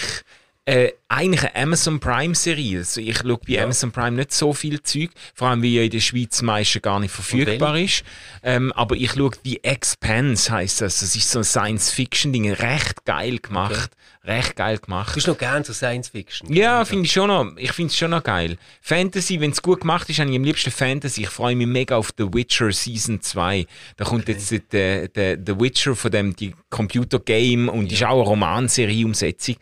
[0.66, 2.78] äh, eigentlich eine Amazon Prime-Serie.
[2.78, 3.64] Also ich schaue bei ja.
[3.64, 7.00] Amazon Prime nicht so viel Zeug, vor allem weil ja in der Schweiz meistens gar
[7.00, 8.02] nicht verfügbar ist.
[8.42, 11.00] Ähm, aber ich schaue The Expanse, heisst das.
[11.00, 13.72] Das ist so ein Science-Fiction-Ding, recht geil gemacht.
[13.72, 13.94] Okay.
[14.26, 15.10] Recht geil gemacht.
[15.10, 16.50] Du bist noch gerne so Science-Fiction?
[16.50, 17.56] Ja, finde ich schon noch.
[17.58, 18.56] Ich finde es schon noch geil.
[18.80, 21.22] Fantasy, wenn es gut gemacht ist, habe ich am liebsten Fantasy.
[21.22, 23.66] Ich freue mich mega auf The Witcher Season 2.
[23.98, 24.32] Da kommt okay.
[24.32, 27.92] jetzt der, der, der Witcher von dem die Computer-Game und ja.
[27.92, 29.56] ist auch eine Romanserie-Umsetzung.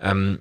[0.00, 0.40] Ähm,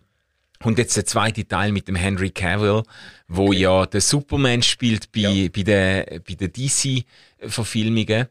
[0.64, 2.84] und jetzt der zweite Teil mit dem Henry Cavill,
[3.28, 3.58] wo okay.
[3.58, 5.50] ja der Superman spielt bei, ja.
[5.54, 8.28] bei den bei der DC-Verfilmungen.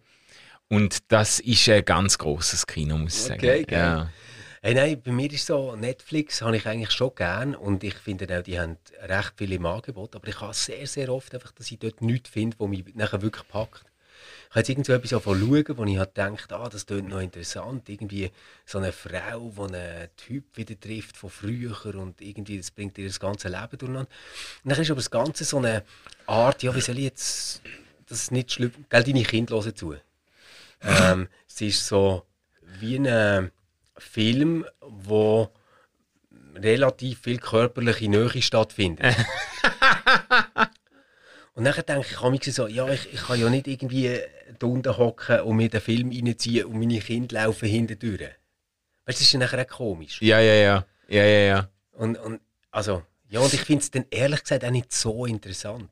[0.68, 3.38] Und das ist ein ganz großes Kino, muss ich sagen.
[3.38, 3.74] Okay, okay.
[3.74, 4.08] Ja.
[4.66, 8.36] Hey, nein, bei mir ist so, Netflix habe ich eigentlich schon gern und ich finde
[8.36, 11.70] auch, die haben recht viele im Angebot, aber ich habe sehr, sehr oft einfach, dass
[11.70, 13.84] ich dort nichts finde, was mich nachher wirklich packt
[14.50, 17.88] habe jetzt irgendwie etwas schauen, wo ich halt gedacht ah, das klingt noch interessant.
[17.88, 18.32] Irgendwie
[18.64, 23.06] so eine Frau, die einen Typ wieder trifft von früher und irgendwie, das bringt ihr
[23.06, 24.10] das ganze Leben durcheinander.
[24.64, 25.84] Und dann ist aber das Ganze so eine
[26.26, 27.62] Art, ja, wie soll ich jetzt,
[28.08, 29.94] das ist nicht schlimm, gell, deine Kinder hören zu.
[30.82, 32.26] ähm, es ist so
[32.80, 33.52] wie ein
[33.98, 35.50] Film, wo
[36.54, 39.16] relativ viel körperliche Nähe stattfindet.
[41.54, 44.20] Und dann denke ich, ich so, ja, ich, ich kann ja nicht irgendwie
[44.58, 48.20] da unten hocken und mir den Film reinziehen und meine Kinder laufen hinten durch.
[48.20, 48.32] Weißt du,
[49.06, 50.20] das ist ja nachher auch komisch.
[50.20, 50.86] Ja, ja, ja.
[51.08, 51.70] Ja, ja, ja.
[51.92, 55.90] Und, und also, ja, und ich finde es dann ehrlich gesagt auch nicht so interessant.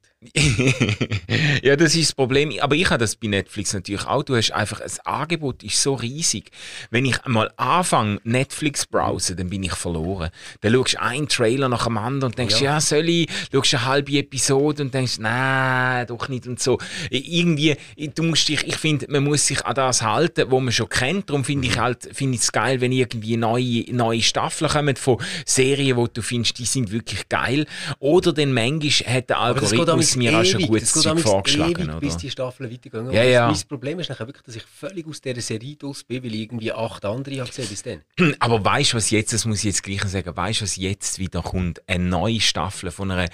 [1.63, 2.53] Ja, das ist das Problem.
[2.61, 4.23] Aber ich habe das bei Netflix natürlich auch.
[4.23, 6.51] Du hast einfach, das Angebot ist so riesig.
[6.91, 10.31] Wenn ich einmal anfange, Netflix browsen, dann bin ich verloren.
[10.61, 13.29] Dann schaust du einen Trailer nach dem anderen und denkst, ja, ja soll ich?
[13.53, 16.79] Schaust eine halbe Episode und denkst, nein, doch nicht und so.
[17.11, 17.77] Irgendwie,
[18.15, 21.31] du musst dich, ich finde, man muss sich an das halten, was man schon kennt.
[21.31, 21.81] Darum finde ich mhm.
[21.81, 26.23] halt, finde ich es geil, wenn irgendwie neue, neue Staffeln kommen von Serien, wo du
[26.23, 27.67] findest, die sind wirklich geil.
[27.99, 31.73] Oder dann manchmal hat der Algorithmus mir ewig, auch schon gut Zeug vorgeschlagen.
[31.73, 32.01] Ewig, oder?
[32.01, 33.11] bis die Staffeln weitergehen.
[33.11, 33.47] Ja, ja.
[33.49, 36.41] Mein Problem ist nachher wirklich, dass ich völlig aus dieser Serie draus bin, weil ich
[36.43, 38.03] irgendwie acht andere habe gesehen bis dann.
[38.39, 41.19] Aber weißt du, was jetzt, das muss ich jetzt gleich sagen, weißt du, was jetzt
[41.19, 41.87] wieder kommt?
[41.89, 43.29] Eine neue Staffel von einer,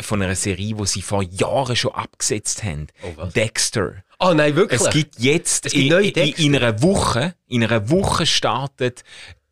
[0.00, 2.86] von einer Serie, die sie vor Jahren schon abgesetzt haben.
[3.02, 4.02] Oh, Dexter.
[4.18, 4.80] Oh nein, wirklich?
[4.80, 9.02] Es gibt jetzt es gibt in, in, in, einer Woche, in einer Woche startet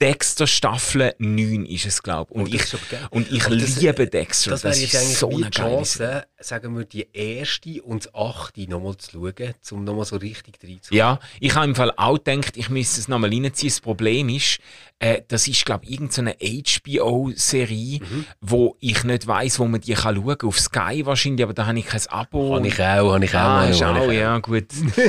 [0.00, 2.38] Dexter Staffel 9 ist es, glaube ich.
[2.38, 4.52] Und, oh, ich, und ich und das, liebe Dexter.
[4.52, 8.96] Das, das wäre jetzt so eine Chance, sagen wir, die erste und die achte nochmal
[8.96, 10.98] zu schauen, um nochmal so richtig reinzukommen.
[10.98, 13.70] Ja, ich habe im Fall auch gedacht, ich müsste es nochmal reinziehen.
[13.70, 14.60] Das Problem ist,
[15.00, 18.24] äh, das ist, glaube ich, irgendeine HBO-Serie, mhm.
[18.40, 20.48] wo ich nicht weiss, wo man die kann schauen kann.
[20.48, 22.54] Auf Sky wahrscheinlich, aber da habe ich kein Abo.
[22.54, 23.38] Habe ich auch, habe ich auch.
[23.38, 24.66] Ah, ist auch, ja, gut.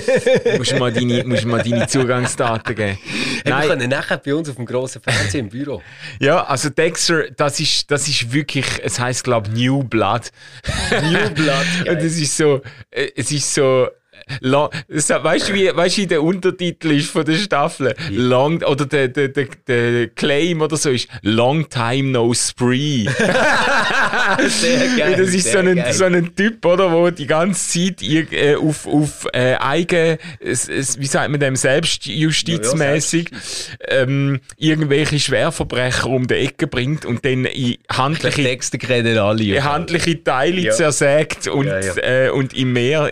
[0.58, 2.97] musst du mal deine, musst mal deine Zugangsdaten geben.
[2.99, 3.62] Hey, Nein.
[3.62, 5.82] Wir können nachher bei uns auf dem grossen Fernsehen im Büro.
[6.20, 10.32] ja, also Dexter, das ist, das ist wirklich, es heisst, glaube ich, New Blood.
[10.92, 11.65] New Blood.
[11.89, 12.62] Und es ist so,
[12.92, 13.88] äh, es ist so,
[14.42, 17.96] Long, weißt du, wie, weißt, wie der Untertitel ist von der Staffel?
[18.10, 23.06] Long, oder der, der, der, der Claim oder so ist Long Time No Spree.
[24.48, 25.15] Sehr geil.
[25.18, 29.28] das ist so ein, so ein Typ, oder, wo die ganze Zeit äh, auf, auf
[29.34, 33.30] äh, eigen, wie sagt man dem, selbstjustizmäßig
[33.88, 39.44] ähm, irgendwelche Schwerverbrecher um die Ecke bringt und dann in handliche, Texte kennen alle.
[39.44, 40.72] in handliche Teile ja.
[40.72, 41.94] zersägt und, ja, ja.
[41.98, 43.10] Äh, und im Meer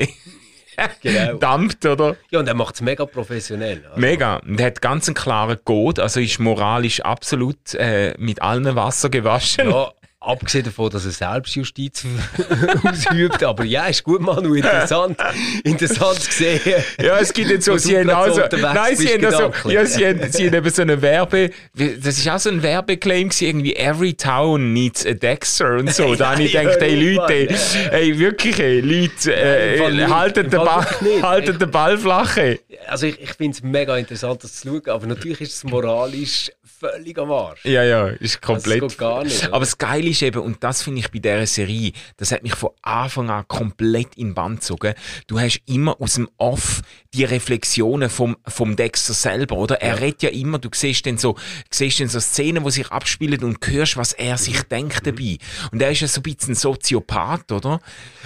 [1.02, 1.34] genau.
[1.38, 2.16] dampft, oder?
[2.30, 3.84] Ja, und er macht es mega professionell.
[3.88, 4.00] Also.
[4.00, 4.38] Mega.
[4.38, 9.10] Und er hat ganz einen klaren Code, also ist moralisch absolut äh, mit allen Wasser
[9.10, 9.70] gewaschen.
[9.70, 9.92] Ja,
[10.28, 12.04] Abgesehen davon, dass er Selbstjustiz
[12.84, 13.42] ausübt.
[13.44, 15.18] Aber ja, ist gut, Manu, interessant.
[15.64, 16.60] interessant zu sehen.
[17.02, 20.30] Ja, es gibt jetzt so, sie haben also, nein, sie haben, also, ja, sie, haben,
[20.30, 24.74] sie haben eben so eine Werbe, das ist auch so ein Werbeclaim irgendwie, every town
[24.74, 26.14] needs a Dexter und so.
[26.16, 27.56] Da habe ich gedacht, hey Leute,
[27.90, 30.86] hey, wirklich, hey, Leute, äh, halten, den Ball,
[31.22, 32.38] halten den Ball flach.
[32.86, 36.52] Also ich, ich finde es mega interessant, das zu schauen, aber natürlich ist es moralisch
[36.80, 37.66] völlig am Arsch.
[37.66, 38.84] Ja, ja, ist komplett.
[38.84, 39.46] Das geht gar nicht.
[39.46, 42.54] Aber das Geile ist eben, und das finde ich bei dieser Serie, das hat mich
[42.54, 44.94] von Anfang an komplett in den Band gezogen.
[45.26, 46.82] Du hast immer aus dem Off
[47.14, 49.82] die Reflexionen vom, vom Dexter selber, oder?
[49.82, 49.96] Er ja.
[49.96, 51.36] redet ja immer, du siehst dann so,
[51.72, 54.70] siehst dann so Szenen, die sich abspielen und hörst, was er sich mhm.
[54.70, 55.38] denkt dabei.
[55.72, 57.80] Und er ist ja so ein bisschen ein Soziopath, oder?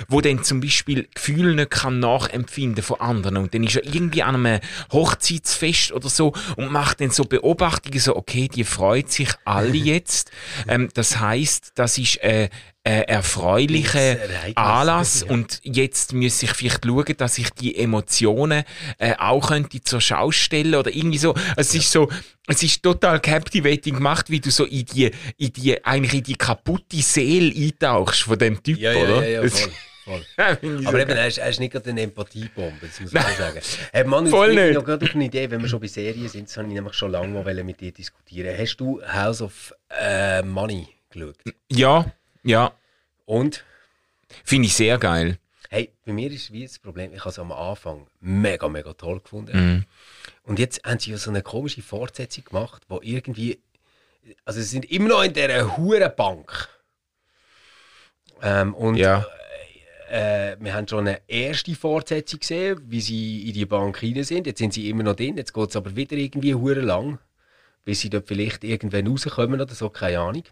[0.10, 3.38] Wo dann zum Beispiel Gefühle nicht kann nachempfinden von anderen.
[3.38, 4.60] Und dann ist er irgendwie an einem
[4.92, 10.32] Hochzeitsfest oder so und macht dann so Beobachtungen, so, okay, die freut sich alle jetzt.
[10.68, 12.50] Ähm, das heißt, das ist äh,
[12.84, 14.18] äh, erfreulicher
[14.56, 18.64] Anlass und jetzt muss ich vielleicht schauen, dass ich die Emotionen
[18.98, 21.36] äh, auch könnte zur Schau stellen oder irgendwie so.
[21.58, 21.80] Es ja.
[21.80, 22.10] ist so,
[22.48, 26.36] es ist total captivating gemacht, wie du so in die, in die, eigentlich in die
[26.36, 29.28] kaputte Seele eintauchst von dem Typ, ja, oder?
[29.28, 29.72] Ja, ja, voll.
[30.12, 30.26] Voll.
[30.86, 33.62] Aber eben, er ist, er ist nicht gerade eine Empathiebombe, das muss man sagen.
[33.94, 36.50] Hey, Mann, Voll ich noch gerade auf eine Idee, wenn wir schon bei Serien sind,
[36.50, 38.58] das habe ich nämlich schon lange mal mit dir diskutieren.
[38.58, 41.38] Hast du House of äh, Money geschaut?
[41.70, 42.12] Ja,
[42.44, 42.74] ja.
[43.26, 43.64] Und?
[44.44, 45.38] Finde ich sehr geil.
[45.70, 49.22] Hey, bei mir ist wie das Problem, ich habe es am Anfang mega, mega toll
[49.22, 49.58] gefunden.
[49.58, 49.86] Mhm.
[50.44, 53.62] Und jetzt haben sie ja so eine komische Fortsetzung gemacht, wo irgendwie,
[54.44, 56.68] also sie sind immer noch in dieser Hurenbank.
[58.42, 59.26] Ähm, und ja.
[60.12, 64.46] Äh, wir haben schon eine erste Fortsetzung gesehen, wie sie in die Bank rein sind.
[64.46, 67.18] Jetzt sind sie immer noch drin, jetzt geht es aber wieder irgendwie hure lang,
[67.86, 70.44] bis sie dort vielleicht irgendwann rauskommen oder so, keine Ahnung.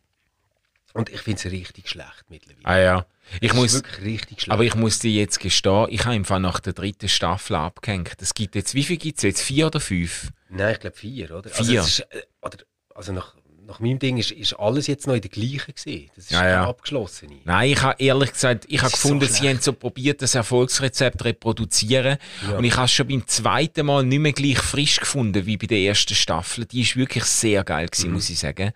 [0.93, 2.65] Und ich finde es richtig schlecht mittlerweile.
[2.65, 3.05] Ah ja.
[3.41, 4.51] Ich muss, wirklich richtig schlecht.
[4.51, 8.15] aber ich muss dir jetzt gestehen, ich habe einfach nach der dritten Staffel abgehängt.
[8.21, 9.41] Es gibt jetzt, wie viel gibt es jetzt?
[9.41, 10.31] Vier oder fünf?
[10.49, 11.49] Nein, ich glaube vier, oder?
[11.49, 11.81] Vier.
[11.81, 12.57] Also, ist, äh, oder,
[12.95, 13.35] also nach,
[13.69, 16.09] nach meinem Ding ist, ist alles jetzt noch in der gleichen gesehen.
[16.15, 16.67] Das ist ja, ja.
[16.67, 17.29] abgeschlossen.
[17.45, 21.23] Nein, ich habe ehrlich gesagt, ich habe gefunden, so sie haben so probiert, das Erfolgsrezept
[21.23, 22.17] reproduzieren.
[22.49, 22.57] Ja.
[22.57, 25.67] Und ich habe es schon beim zweiten Mal nicht mehr gleich frisch gefunden wie bei
[25.67, 26.65] der ersten Staffel.
[26.65, 28.15] Die ist wirklich sehr geil gewesen, mhm.
[28.15, 28.71] muss ich sagen.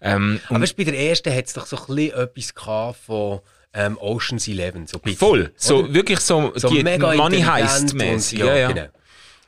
[0.00, 3.40] Ähm, Aber weißt, bei der ersten hat es doch so ein bisschen etwas von
[3.72, 4.88] ähm, Ocean's Eleven.
[4.88, 5.94] So Voll, so oder?
[5.94, 8.40] wirklich so, so die Money Heist mäßig.
[8.40, 8.72] Ja, ja.
[8.72, 8.88] Genau.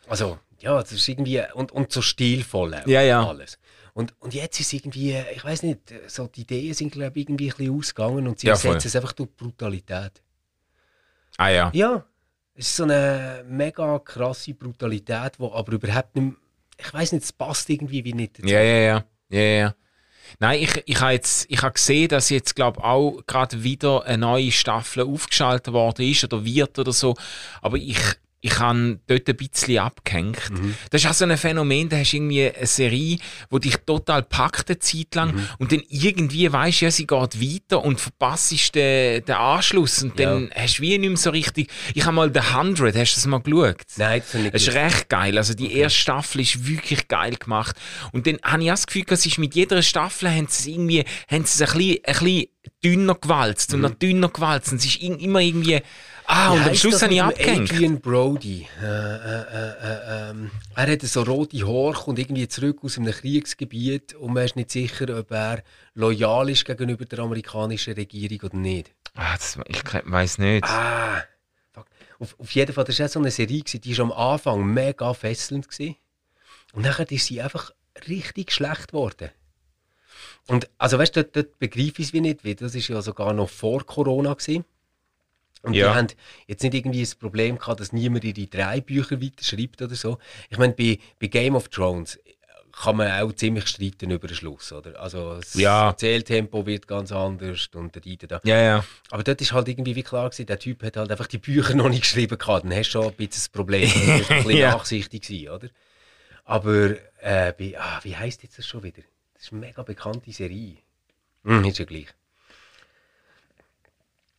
[0.07, 3.27] Also ja, das ist irgendwie und, und so stilvoll ja, ja.
[3.27, 3.59] alles.
[3.97, 7.51] Und, und jetzt ist irgendwie, ich weiß nicht, so die Ideen sind glaube ich irgendwie
[7.51, 10.21] ein bisschen ausgegangen und sie ja, ersetzen es einfach durch Brutalität.
[11.39, 11.71] Ah ja.
[11.73, 12.05] Ja,
[12.55, 16.37] es ist so eine mega krasse Brutalität, die aber überhaupt nicht,
[16.77, 18.49] ich weiß nicht, es passt irgendwie wie nicht dazu.
[18.49, 19.75] Ja, ja, ja, ja, ja.
[20.41, 24.19] Nein, ich, ich habe jetzt, ich habe gesehen, dass jetzt, glaube auch gerade wieder eine
[24.19, 27.17] neue Staffel aufgeschaltet worden ist oder wird oder so.
[27.63, 27.99] Aber ich,
[28.47, 30.51] ich habe dort ein bisschen abgehängt.
[30.51, 30.75] Mhm.
[30.91, 33.19] Das ist auch so ein Phänomen, da hast du irgendwie eine Serie,
[33.51, 35.49] die dich total packt eine Zeit lang mhm.
[35.59, 40.49] und dann irgendwie weisst ja, sie geht weiter und verpasst den, den Anschluss und dann
[40.49, 40.63] ja.
[40.63, 41.71] hast du wie nicht mehr so richtig...
[41.95, 43.83] Ich habe mal The 100, hast du das mal geschaut?
[43.97, 45.37] Nein, das ich Das ist recht geil.
[45.37, 45.79] Also die okay.
[45.81, 47.77] erste Staffel ist wirklich geil gemacht
[48.13, 51.05] und dann habe ich auch das Gefühl, dass ist mit jeder Staffel haben sie irgendwie
[51.31, 52.47] haben sie es ein bisschen, ein bisschen
[52.87, 53.87] dünner gewalzt und mhm.
[53.87, 55.83] noch dünner gewalzt und es ist immer irgendwie
[56.29, 57.71] Ah, und am Schluss habe ich abgehängt.
[57.71, 58.67] Adrian Brody.
[58.83, 64.15] Äh, äh, äh, ähm, er hat so rote Haare, und irgendwie zurück aus einem Kriegsgebiet
[64.15, 65.63] und man ist nicht sicher, ob er
[65.95, 68.93] loyal ist gegenüber der amerikanischen Regierung oder nicht.
[69.15, 70.65] Ah, das, ich weiß nicht.
[70.65, 71.23] Ah,
[71.73, 71.87] fuck.
[72.19, 75.69] Auf, auf jeden Fall, das war so eine Serie, die war am Anfang mega fesselnd.
[75.69, 75.97] Gewesen.
[76.73, 77.71] Und nachher ist sie einfach
[78.09, 79.31] richtig schlecht geworden.
[80.49, 83.03] Und also weißt du, dort, dort begreife ich es wie nicht, weil das ist ja
[83.03, 84.65] sogar noch vor Corona gewesen.
[85.63, 85.89] Und ja.
[85.91, 86.07] die haben
[86.47, 90.19] jetzt nicht irgendwie das Problem gehabt, dass niemand ihre drei Bücher weiterschreibt oder so.
[90.49, 92.19] Ich meine, bei, bei Game of Thrones
[92.71, 95.01] kann man auch ziemlich streiten über den Schluss, oder?
[95.01, 95.89] Also das Ja.
[95.89, 98.41] Erzähltempo wird ganz anders und der Dieter da.
[98.45, 98.85] Ja, ja.
[99.11, 101.75] Aber dort ist halt irgendwie wie klar gewesen, der Typ hat halt einfach die Bücher
[101.75, 102.65] noch nicht geschrieben gehabt.
[102.65, 103.89] Dann hast du schon ein bisschen das Problem.
[103.91, 104.71] Du bist ein bisschen Ja.
[104.73, 105.69] nachsichtig gewesen, oder?
[106.45, 106.91] Aber
[107.23, 109.03] äh, bei, ah, wie heisst jetzt das schon wieder?
[109.47, 110.79] Das ist eine mega bekannte Serie.
[111.45, 112.09] Hm, ist ja gleich.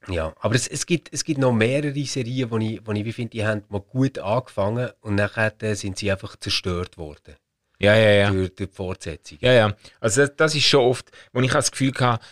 [0.09, 3.29] Ja, aber es, es, gibt, es gibt noch mehrere Serien, die ich, wo ich finde,
[3.29, 7.37] die haben mal gut angefangen und nachher äh, sind sie einfach zerstört worden
[7.79, 8.31] Ja, ja, ja.
[8.31, 9.37] durch, durch die Fortsetzung.
[9.39, 9.75] Ja, ja.
[10.01, 12.25] Also das, das ist schon oft, wo ich das Gefühl hatte,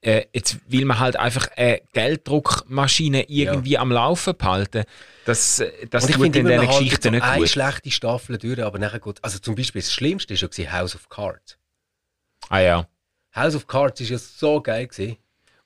[0.00, 4.84] äh, jetzt will man halt einfach eine Gelddruckmaschine irgendwie am Laufen behalten.
[5.26, 7.50] Das, äh, das tut in diesen Geschichten so nicht eine gut.
[7.50, 11.10] schlechte Staffel durch, aber nachher geht Also zum Beispiel das Schlimmste war ja House of
[11.10, 11.58] Cards.
[12.48, 12.88] Ah ja.
[13.34, 14.86] House of Cards war ja so geil.
[14.86, 15.16] Gewesen.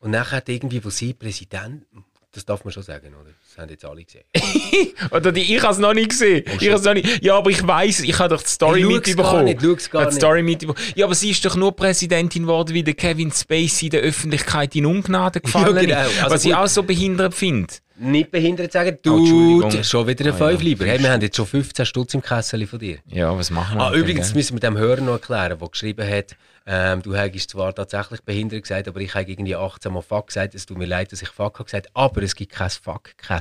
[0.00, 1.86] Und nachher irgendwie, wo sie Präsident,
[2.32, 3.30] das darf man schon sagen, oder?
[3.58, 4.22] Haben jetzt alle gesehen.
[5.10, 6.44] Oder die, ich habe es noch nicht gesehen.
[6.60, 9.44] Ich hab's noch nicht, ja, aber ich weiß, ich habe doch die Story mitbekommen.
[9.46, 10.78] nicht, Ich die Story mitbekommen.
[10.94, 14.86] Ja, aber sie ist doch nur Präsidentin geworden, wie der Kevin Spacey der Öffentlichkeit in
[14.86, 16.00] Ungnade gefallen Ja, genau.
[16.08, 16.22] ist.
[16.22, 16.60] Also was ich gut.
[16.60, 17.74] auch so behindert finde.
[18.00, 19.18] Nicht behindert sagen, Oh, du,
[19.62, 19.82] Entschuldigung.
[19.82, 20.48] schon wieder ein Ah, ja.
[20.50, 20.84] Fünf lieber.
[20.86, 22.98] Hey, wir haben jetzt schon 15 Stutz im Kessel von dir.
[23.08, 23.84] Ja, was machen wir?
[23.86, 26.36] Ah, übrigens müssen wir dem Hörer noch erklären, der geschrieben hat,
[26.70, 30.54] ähm, du hättest zwar tatsächlich behindert gesagt, aber ich habe irgendwie 18 Mal Fuck gesagt.
[30.54, 32.68] Es tut mir leid, dass ich Fuck habe gesagt aber es gibt kein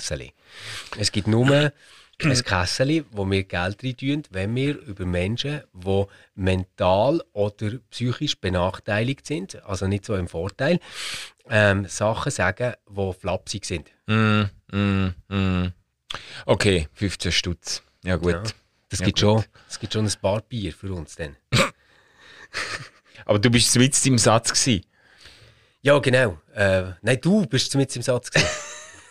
[0.08, 0.32] Fuck-Kessel.
[0.98, 1.72] Es gibt nur
[2.24, 6.06] ein Kessel, wo wir Geld rein tun, wenn wir über Menschen, die
[6.36, 10.80] mental oder psychisch benachteiligt sind, also nicht so im Vorteil,
[11.50, 13.92] ähm, Sachen sagen, die flapsig sind.
[14.08, 15.74] Mm, mm, mm.
[16.46, 17.84] Okay, 15 Stutz.
[18.04, 18.34] Ja, gut.
[18.34, 18.44] Ja.
[18.90, 19.22] Das Ja, gibt gut.
[19.22, 21.36] schon, es gibt schon ein paar Bier für uns dann.
[23.26, 24.86] Aber du bist mit im Satz gewesen.
[25.82, 26.40] Ja, genau.
[26.54, 28.48] Äh, nein, du bist mit im Satz gewesen.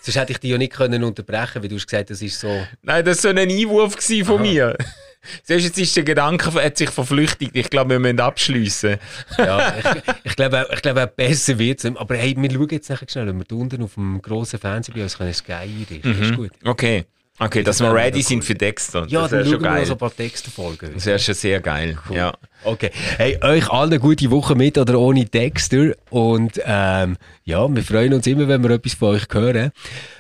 [0.07, 2.64] Sonst hätte ich dich ja nicht können unterbrechen, weil du hast gesagt, das ist so.
[2.82, 4.42] Nein, das war so ein Einwurf von Aha.
[4.42, 4.76] mir.
[5.42, 7.57] Siehst jetzt ist der Gedanke, hat sich verflüchtigt.
[7.57, 8.98] Ich glaube, wir müssen abschliessen.
[9.36, 11.96] Ja, ich, ich glaube, ich glaube besser wird es.
[11.96, 15.02] Aber hey, wir schauen jetzt nachher schnell, wenn wir unten auf dem grossen Fernseher bei
[15.02, 16.22] uns können, Sky einrichten.
[16.22, 16.52] Ist gut.
[16.62, 17.07] Okay.
[17.39, 18.43] Okay, dass wir ready sind cool.
[18.45, 19.07] für Dexter.
[19.09, 19.87] Ja, das dann wäre schauen schon wir geil.
[19.87, 20.91] so ein paar Texte folgen.
[20.95, 21.99] Das wäre schon sehr geil.
[22.11, 22.32] Ja.
[22.64, 22.91] Okay.
[23.18, 25.93] Hey, euch allen eine gute Woche mit oder ohne Dexter.
[26.11, 29.70] Und ähm, ja, wir freuen uns immer, wenn wir etwas von euch hören.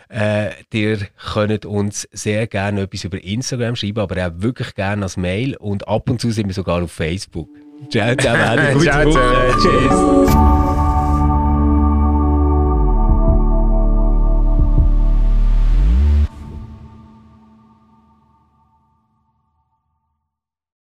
[0.08, 0.98] Äh, ihr
[1.32, 5.56] könnt uns sehr gerne etwas über Instagram schreiben, aber auch wirklich gerne als Mail.
[5.56, 7.48] Und ab und zu sind wir sogar auf Facebook.
[7.90, 9.54] Ciao zusammen, Ciao zusammen.
[9.62, 10.65] Tschüss.